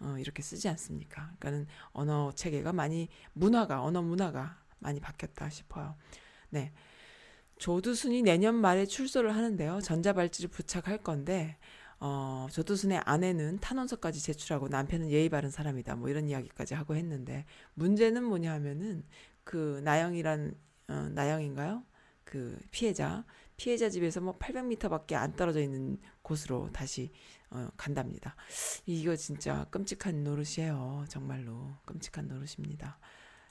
[0.00, 1.32] 어, 이렇게 쓰지 않습니까?
[1.38, 5.94] 그러니까는 언어 체계가 많이 문화가 언어 문화가 많이 바뀌었다 싶어요.
[6.50, 6.72] 네.
[7.58, 9.80] 조두순이 내년 말에 출소를 하는데요.
[9.82, 11.56] 전자발찌를 부착할 건데
[12.00, 15.94] 어, 조두순의 아내는 탄원서까지 제출하고 남편은 예의 바른 사람이다.
[15.94, 17.44] 뭐 이런 이야기까지 하고 했는데
[17.74, 19.04] 문제는 뭐냐 하면은
[19.44, 20.54] 그 나영이란
[20.88, 21.84] 어, 나영인가요?
[22.24, 23.24] 그 피해자
[23.56, 27.12] 피해자 집에서 뭐 800m밖에 안 떨어져 있는 곳으로 다시
[27.50, 28.34] 어, 간답니다.
[28.86, 31.04] 이거 진짜 끔찍한 노릇이에요.
[31.08, 32.98] 정말로 끔찍한 노릇입니다.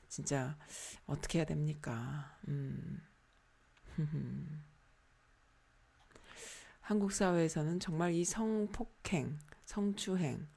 [0.10, 0.58] 진짜
[1.06, 2.36] 어떻게 해야 됩니까?
[2.49, 3.02] 음.
[6.81, 10.47] 한국 사회에서는 정말 이 성폭행, 성추행,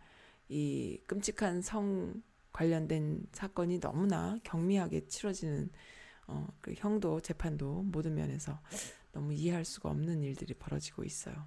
[0.49, 2.23] 이 끔찍한 성
[2.53, 5.71] 관련된 사건이 너무나 경미하게 치러지는
[6.27, 8.61] 어, 그 형도 재판도 모든 면에서
[9.13, 11.47] 너무 이해할 수가 없는 일들이 벌어지고 있어요.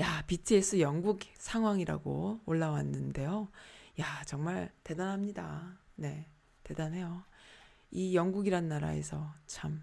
[0.00, 3.48] 야, BTS 영국 상황이라고 올라왔는데요.
[4.00, 5.78] 야, 정말 대단합니다.
[5.96, 6.30] 네,
[6.62, 7.24] 대단해요.
[7.90, 9.82] 이 영국이란 나라에서 참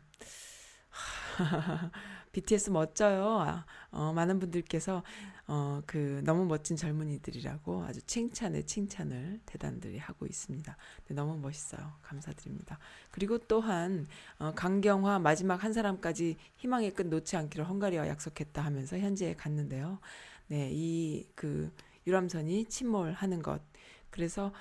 [2.31, 3.39] BTS 멋져요.
[3.39, 5.03] 아, 어, 많은 분들께서
[5.47, 10.77] 어, 그 너무 멋진 젊은이들이라고 아주 칭찬에 칭찬을 대단들이 하고 있습니다.
[11.07, 11.93] 네, 너무 멋있어요.
[12.01, 12.79] 감사드립니다.
[13.11, 14.07] 그리고 또한
[14.39, 19.99] 어, 강경화 마지막 한 사람까지 희망의 끝 놓지 않기로 헝가리와 약속했다 하면서 현지에 갔는데요.
[20.47, 21.71] 네, 이 그
[22.07, 23.61] 유람선이 침몰하는 것.
[24.09, 24.51] 그래서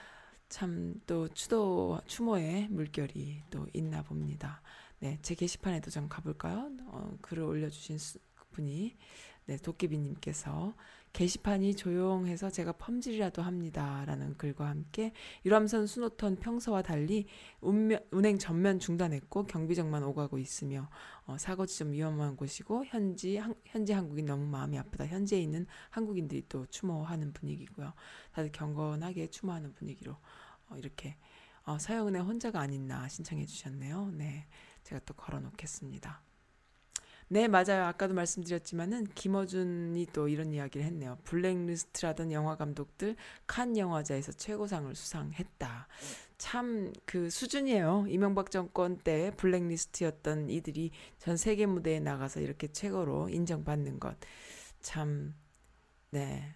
[0.48, 4.62] 참 또 추도 추모의 물결이 또 있나 봅니다.
[5.00, 6.70] 네, 제 게시판에도 좀 가볼까요?
[6.86, 8.18] 어, 글을 올려주신 수,
[8.52, 8.96] 분이
[9.46, 10.74] 네, 도깨비님께서
[11.12, 15.12] 게시판이 조용해서 제가 펌질이라도 합니다라는 글과 함께
[15.44, 17.26] 유람선 수노턴 평소와 달리
[17.60, 20.90] 운면, 운행 전면 중단했고 경비정만 오가고 있으며
[21.26, 25.06] 어, 사고 지점 위험한 곳이고 현지 한, 현지 한국인 너무 마음이 아프다.
[25.06, 27.92] 현지에 있는 한국인들이 또 추모하는 분위기고요.
[28.32, 30.16] 다들 경건하게 추모하는 분위기로
[30.68, 31.16] 어, 이렇게
[31.64, 34.10] 어, 서영은의 혼자가 아닌 나 신청해 주셨네요.
[34.12, 34.46] 네.
[34.86, 36.22] 제가 또 걸어 놓겠습니다.
[37.28, 37.84] 네, 맞아요.
[37.86, 41.18] 아까도 말씀드렸지만은 김어준이 또 이런 이야기를 했네요.
[41.24, 43.16] 블랙리스트라던 영화 감독들
[43.48, 45.88] 칸 영화제에서 최고상을 수상했다.
[46.38, 48.06] 참 그 수준이에요.
[48.08, 54.16] 이명박 정권 때 블랙리스트였던 이들이 전 세계 무대에 나가서 이렇게 최고로 인정받는 것.
[54.80, 55.34] 참
[56.10, 56.54] 네.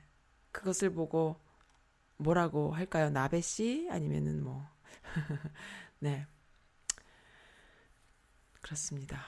[0.53, 1.37] 그것을 보고
[2.19, 3.11] 뭐라고 할까요?
[3.11, 4.65] 나베 씨 아니면은 뭐
[5.99, 6.27] 네.
[8.61, 9.25] 그렇습니다.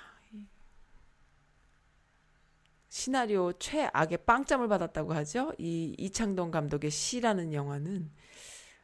[2.92, 5.54] 시나리오 최악의 빵점을 받았다고 하죠.
[5.56, 8.10] 이 이창동 감독의 시라는 영화는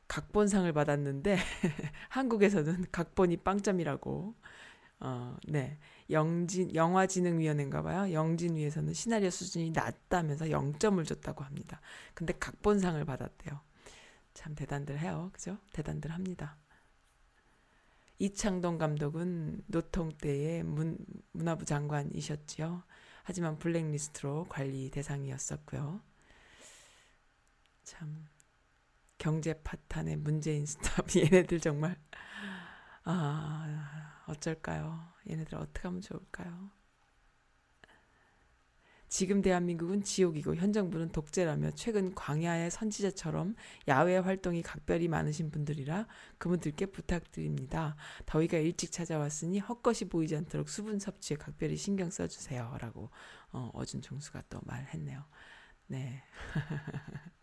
[0.08, 1.36] 각본상을 받았는데
[2.08, 4.34] 한국에서는 각본이 빵점이라고
[5.00, 5.78] 어, 네.
[6.08, 8.10] 영진 영화진흥위원회인가 봐요.
[8.10, 11.82] 영진위에서는 시나리오 수준이 낮다면서 0점을 줬다고 합니다.
[12.14, 13.60] 근데 각본상을 받았대요.
[14.32, 15.28] 참 대단들 해요.
[15.34, 15.58] 그죠?
[15.74, 16.56] 대단들 합니다.
[18.18, 20.98] 이창동 감독은 노통 때의 문,
[21.32, 22.82] 문화부 장관이셨지요.
[23.22, 26.00] 하지만 블랙리스트로 관리 대상이었었고요.
[27.84, 28.26] 참
[29.18, 31.96] 경제 파탄의 문재인 스탑 얘네들 정말
[33.04, 35.12] 아 어쩔까요?
[35.28, 36.70] 얘네들 어떻게 하면 좋을까요?
[39.08, 43.54] 지금 대한민국은 지옥이고 현 정부는 독재라며 최근 광야의 선지자처럼
[43.88, 46.06] 야외 활동이 각별히 많으신 분들이라
[46.38, 47.96] 그분들께 부탁드립니다.
[48.26, 52.76] 더위가 일찍 찾아왔으니 헛것이 보이지 않도록 수분 섭취에 각별히 신경 써주세요.
[52.80, 53.10] 라고
[53.52, 55.24] 어, 어준 종수가 또 말했네요.
[55.88, 56.22] 네.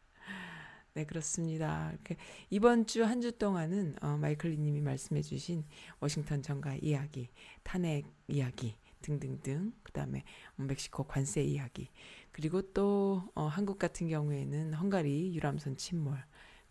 [0.93, 1.89] 네, 그렇습니다.
[1.91, 2.16] 이렇게
[2.49, 5.66] 이번 주 한 주 동안은 어, 마이클 리 님이 말씀해 주신
[5.99, 7.30] 워싱턴 정가 이야기,
[7.63, 9.74] 탄핵 이야기, 등등등.
[9.84, 10.24] 그 다음에
[10.56, 11.89] 멕시코 관세 이야기.
[12.32, 16.18] 그리고 또 어, 한국 같은 경우에는 헝가리 유람선 침몰.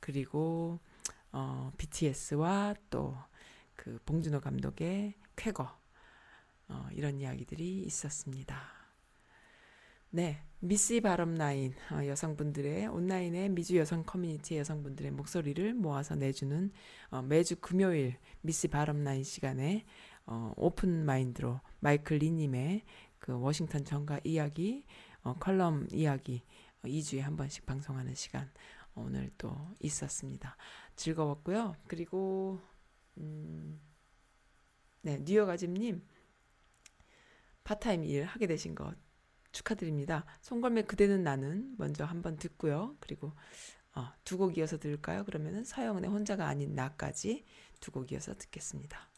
[0.00, 0.78] 그리고
[1.32, 3.16] 어, BTS와 또
[3.76, 5.78] 그 봉준호 감독의 쾌거.
[6.68, 8.58] 어, 이런 이야기들이 있었습니다.
[10.10, 11.74] 네, 미스 바람 라인.
[11.90, 16.72] 어, 여성분들의 온라인의 미주 여성 커뮤니티 여성분들의 목소리를 모아서 내주는
[17.10, 19.84] 어, 매주 금요일 미스 바람 라인 시간에
[20.26, 22.84] 어, open mind로 마이클 리님의
[23.18, 24.84] 그 워싱턴 정가 이야기,
[25.22, 26.42] 어, 컬럼 이야기
[26.82, 28.50] 어, 2주에 한 번씩 방송하는 시간
[28.94, 30.56] 오늘 또 있었습니다.
[30.96, 31.76] 즐거웠고요.
[31.86, 32.60] 그리고
[33.18, 33.80] 음,
[35.02, 36.02] 네 뉴욕 아짐님
[37.64, 38.94] 파타임 일 하게 되신 것
[39.52, 40.24] 축하드립니다.
[40.42, 42.96] 송골매 그대는 나는 먼저 한번 듣고요.
[43.00, 43.32] 그리고
[43.94, 45.24] 어, 두곡 이어서 들을까요?
[45.24, 47.44] 그러면은 서영은의 혼자가 아닌 나까지
[47.80, 49.13] 두 곡 이어서 듣겠습니다.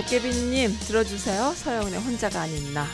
[0.00, 1.52] 도깨비님 들어주세요.
[1.54, 2.86] 서영은의 혼자가 아닌 나.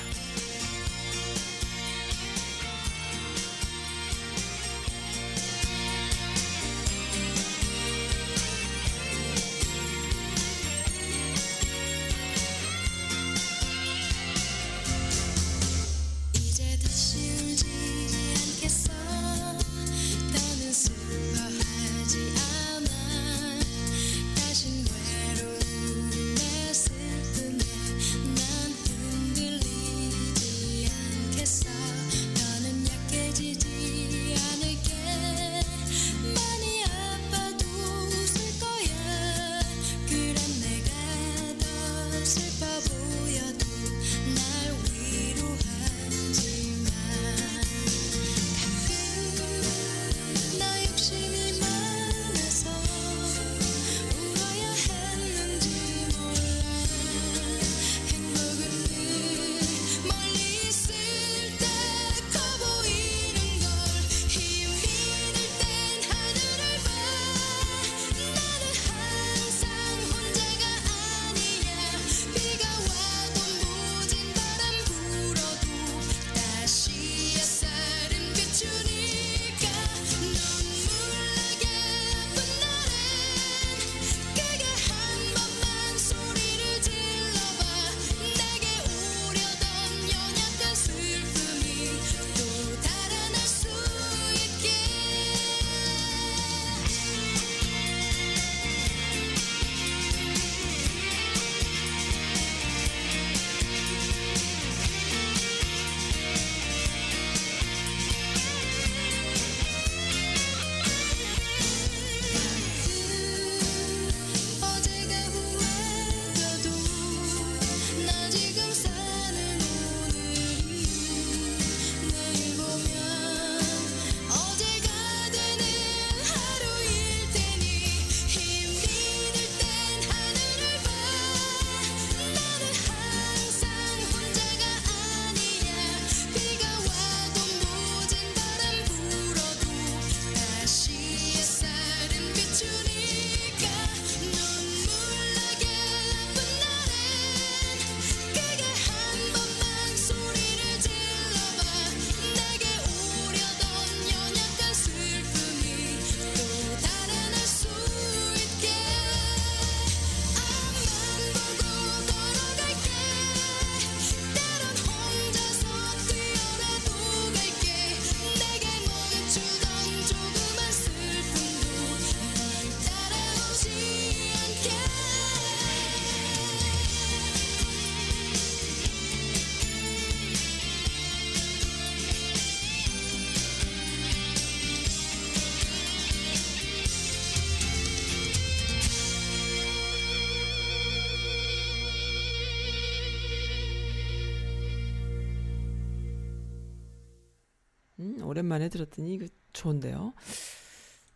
[198.47, 200.15] 오랜만에 들었더니 이거 좋은데요.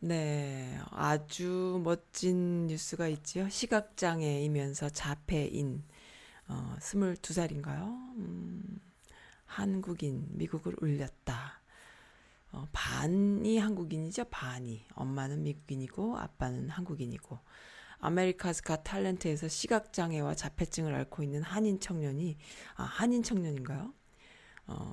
[0.00, 3.48] 네, 아주 멋진 뉴스가 있지요.
[3.48, 5.84] 시각장애이면서 자폐인,
[6.48, 7.84] 어, 22살인가요?
[8.16, 8.80] 음,
[9.44, 11.60] 한국인, 미국을 울렸다.
[12.52, 14.86] 어, 반이 한국인이죠, 반이.
[14.94, 17.38] 엄마는 미국인이고, 아빠는 한국인이고.
[18.00, 22.38] America's Got Talent에서 시각장애와 자폐증을 앓고 있는 한인 청년이,
[22.76, 23.92] 아, 한인 청년인가요?
[24.66, 24.92] 어,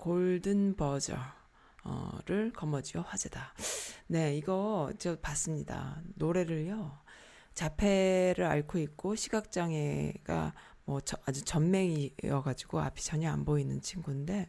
[0.00, 3.52] 골든 버저를 거머쥐어 화제다.
[4.06, 6.00] 네, 이거 저 봤습니다.
[6.14, 6.98] 노래를요.
[7.52, 10.54] 자폐를 앓고 있고 시각장애가
[10.86, 14.48] 뭐 저- 아주 전맹이어가지고 앞이 전혀 안 보이는 친구인데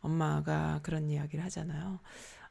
[0.00, 2.00] 엄마가 그런 이야기를 하잖아요.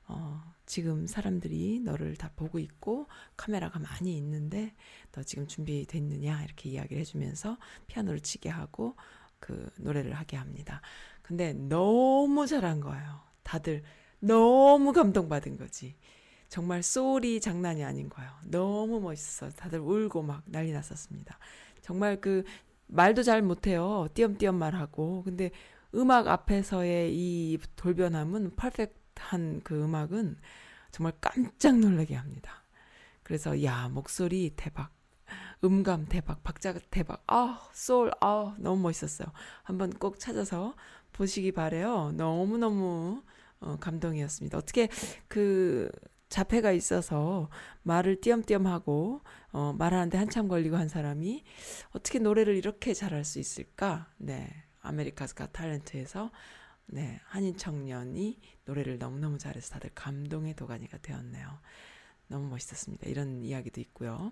[0.07, 3.05] 어, 지금 사람들이 너를 다 보고 있고
[3.37, 4.73] 카메라가 많이 있는데
[5.11, 8.95] 너 지금 준비됐느냐 이렇게 이야기를 해주면서 피아노를 치게 하고
[9.39, 10.81] 그 노래를 하게 합니다.
[11.23, 13.21] 근데 너무 잘한 거예요.
[13.41, 13.81] 다들
[14.19, 15.95] 너무 감동받은 거지.
[16.49, 18.29] 정말 소리 장난이 아닌 거예요.
[18.43, 19.49] 너무 멋있어.
[19.49, 21.39] 다들 울고 막 난리 났었습니다.
[21.81, 22.43] 정말 그
[22.87, 24.07] 말도 잘 못해요.
[24.13, 25.23] 띄엄띄엄 말하고.
[25.23, 25.49] 근데
[25.95, 30.37] 음악 앞에서의 이 돌변함은 퍼펙트한 그 음악은
[30.91, 32.63] 정말 깜짝 놀라게 합니다.
[33.23, 34.91] 그래서 야 목소리 대박.
[35.63, 39.29] 음감 대박, 박자 대박, 아, 소울, 아, 너무 멋있었어요.
[39.63, 40.75] 한번 꼭 찾아서
[41.13, 42.11] 보시기 바래요.
[42.15, 43.23] 너무 너무
[43.59, 44.57] 어, 감동이었습니다.
[44.57, 44.89] 어떻게
[45.27, 45.89] 그
[46.29, 47.49] 자폐가 있어서
[47.83, 51.43] 말을 띄엄띄엄 하고 어, 말하는데 한참 걸리고 한 사람이
[51.91, 54.11] 어떻게 노래를 이렇게 잘할 수 있을까?
[54.17, 54.49] 네,
[54.81, 56.31] America's Got Talent에서
[56.87, 61.59] 네 한인 청년이 노래를 너무너무 잘해서 다들 감동의 도가니가 되었네요.
[62.27, 63.07] 너무 멋있었습니다.
[63.09, 64.31] 이런 이야기도 있고요.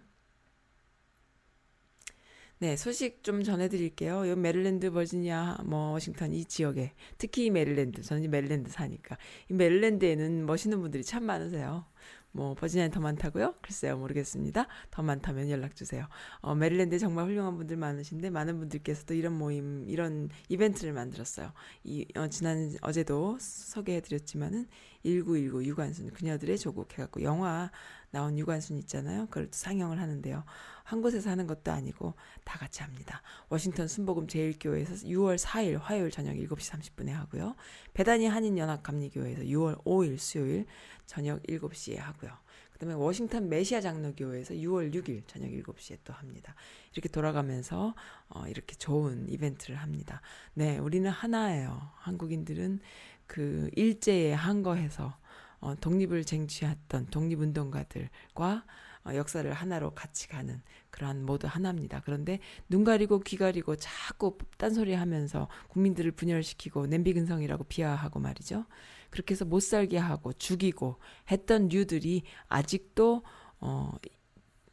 [2.61, 4.27] 네, 소식 좀 전해드릴게요.
[4.29, 9.17] 요 메릴랜드, 버지니아, 뭐 워싱턴 이 지역에 특히 이 메릴랜드, 저는 이 메릴랜드 사니까
[9.49, 11.85] 이 메릴랜드에는 멋있는 분들이 참 많으세요.
[12.31, 13.55] 뭐 버지니아는 더 많다고요?
[13.63, 14.67] 글쎄요, 모르겠습니다.
[14.91, 16.07] 더 많다면 연락 주세요.
[16.41, 21.53] 어, 메릴랜드에 정말 훌륭한 분들 많으신데 많은 분들께서도 이런 모임, 이런 이벤트를 만들었어요.
[21.83, 24.67] 이 어, 지난 어제도 소개해드렸지만은
[25.03, 27.71] 1919 유관순 그녀들의 조국 해갖고 영화
[28.11, 29.25] 나온 유관순 있잖아요.
[29.27, 30.43] 그걸 또 상영을 하는데요.
[30.83, 33.21] 한 곳에서 하는 것도 아니고 다 같이 합니다.
[33.49, 37.55] 워싱턴 순복음 제일교회에서 6월 4일 화요일 저녁 7시 30분에 하고요.
[37.93, 40.65] 배단위 한인연합 감리교회에서 6월 5일 수요일
[41.05, 42.31] 저녁 7시에 하고요.
[42.73, 46.55] 그다음에 워싱턴 메시아 장로교회에서 6월 6일 저녁 7시에 또 합니다.
[46.93, 47.93] 이렇게 돌아가면서
[48.29, 50.21] 어, 이렇게 좋은 이벤트를 합니다.
[50.55, 51.91] 네, 우리는 하나예요.
[51.97, 52.79] 한국인들은
[53.27, 55.15] 그 일제에 한거해서
[55.61, 58.65] 어, 독립을 쟁취했던 독립운동가들과
[59.03, 62.01] 어, 역사를 하나로 같이 가는 그러한 모두 하나입니다.
[62.03, 68.65] 그런데 눈 가리고 귀 가리고 자꾸 딴소리 하면서 국민들을 분열시키고 냄비근성이라고 비하하고 말이죠.
[69.09, 70.97] 그렇게 해서 못 살게 하고 죽이고
[71.31, 73.23] 했던 류들이 아직도
[73.59, 73.91] 어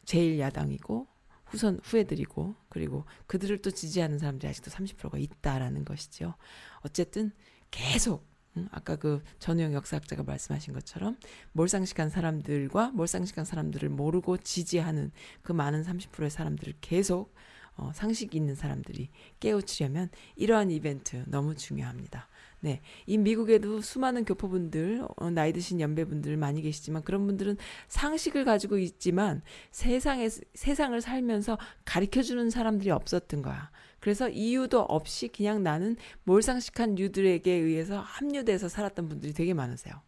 [0.05, 1.07] 제일 야당이고
[1.45, 6.35] 후선 후예들이고 그리고 그들을 또 지지하는 사람들이 아직도 30%가 있다라는 것이죠.
[6.81, 7.33] 어쨌든
[7.71, 8.38] 계속 음,
[8.71, 11.17] 아까 그 전우영 역사학자가 말씀하신 것처럼
[11.53, 17.35] 몰상식한 사람들과 몰상식한 사람들을 모르고 지지하는 그 많은 30%의 사람들을 계속
[17.79, 22.29] 어, 상식 있는 사람들이 깨우치려면 이러한 이벤트 너무 중요합니다.
[22.61, 22.81] 네.
[23.07, 29.43] 이 미국에도 수많은 교포분들, 어, 나이 드신 연배분들 많이 계시지만 그런 분들은 상식을 가지고 있지만
[29.71, 33.71] 세상에, 세상을 살면서 가르쳐 주는 사람들이 없었던 거야.
[34.01, 40.01] 그래서 이유도 없이 그냥 나는 몰상식한 류들에게 의해서 합류돼서 살았던 분들이 되게 많으세요.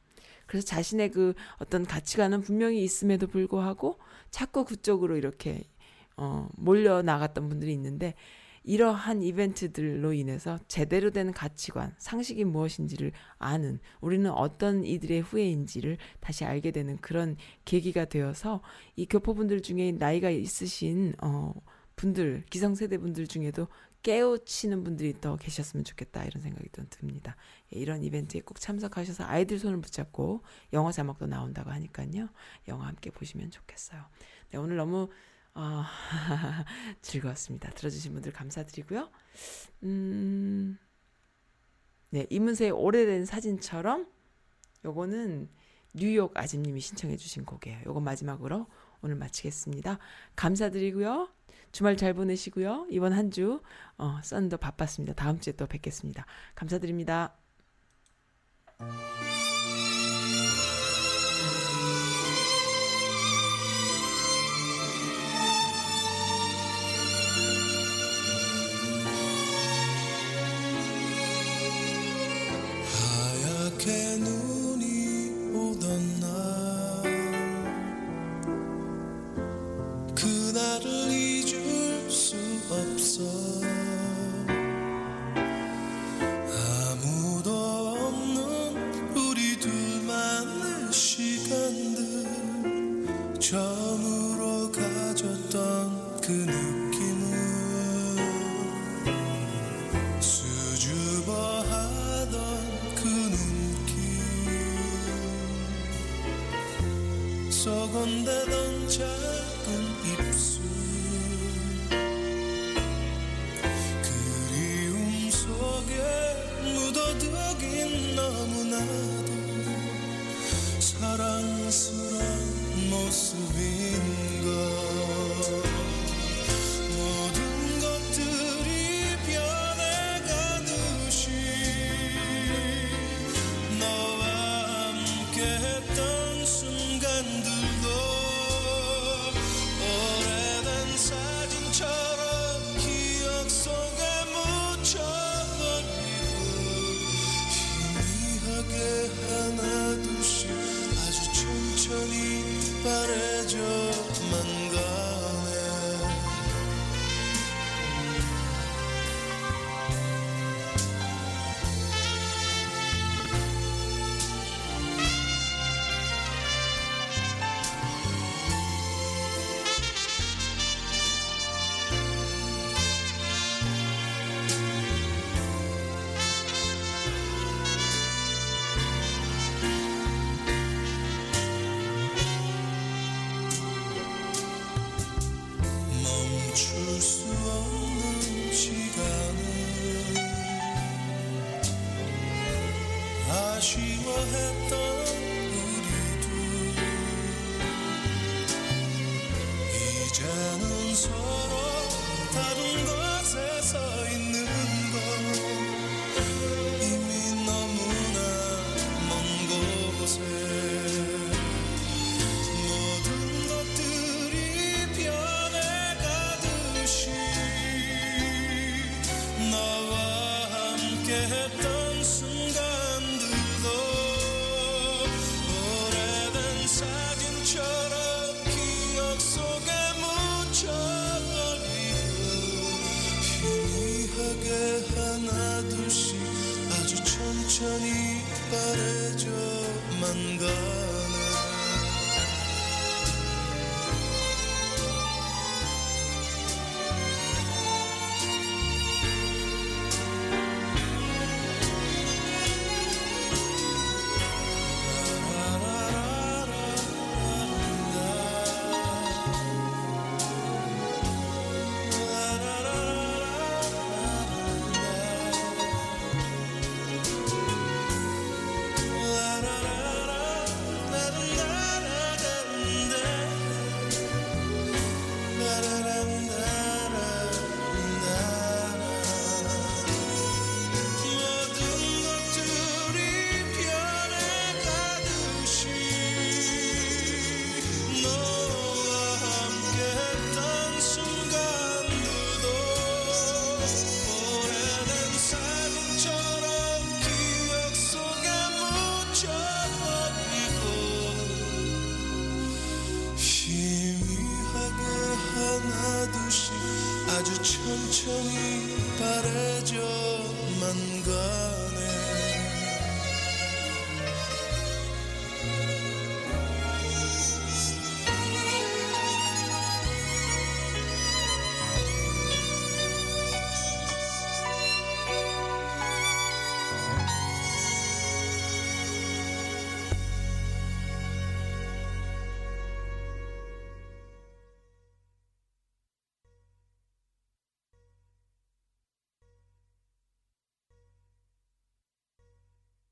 [0.46, 3.98] 그래서 자신의 그 어떤 가치관은 분명히 있음에도 불구하고
[4.30, 5.62] 자꾸 그쪽으로 이렇게
[6.16, 8.14] 어, 몰려 나갔던 분들이 있는데
[8.62, 16.70] 이러한 이벤트들로 인해서 제대로 된 가치관, 상식이 무엇인지를 아는 우리는 어떤 이들의 후예인지를 다시 알게
[16.70, 18.60] 되는 그런 계기가 되어서
[18.96, 21.54] 이 교포분들 중에 나이가 있으신 어
[22.00, 23.68] 분들, 기성세대 분들 중에도
[24.02, 27.36] 깨우치는 분들이 더 계셨으면 좋겠다 이런 생각이 또 듭니다.
[27.74, 32.30] 예, 이런 이벤트에 꼭 참석하셔서 아이들 손을 붙잡고 영어 자막도 나온다고 하니까요.
[32.68, 34.02] 영화 함께 보시면 좋겠어요.
[34.50, 35.10] 네, 오늘 너무
[35.52, 35.84] 어,
[37.02, 37.68] 즐거웠습니다.
[37.72, 39.10] 들어주신 분들 감사드리고요.
[39.82, 40.78] 음,
[42.08, 44.06] 네, 이문세의 오래된 사진처럼
[44.86, 45.50] 요거는
[45.92, 47.82] 뉴욕 아집님이 신청해 주신 곡이에요.
[47.84, 48.68] 요거 마지막으로
[49.02, 49.98] 오늘 마치겠습니다.
[50.36, 51.28] 감사드리고요.
[51.72, 52.86] 주말 잘 보내시고요.
[52.90, 53.60] 이번 한 주,
[53.96, 55.14] 어, 썬더 바빴습니다.
[55.14, 56.26] 다음 주에 또 뵙겠습니다.
[56.54, 57.36] 감사드립니다.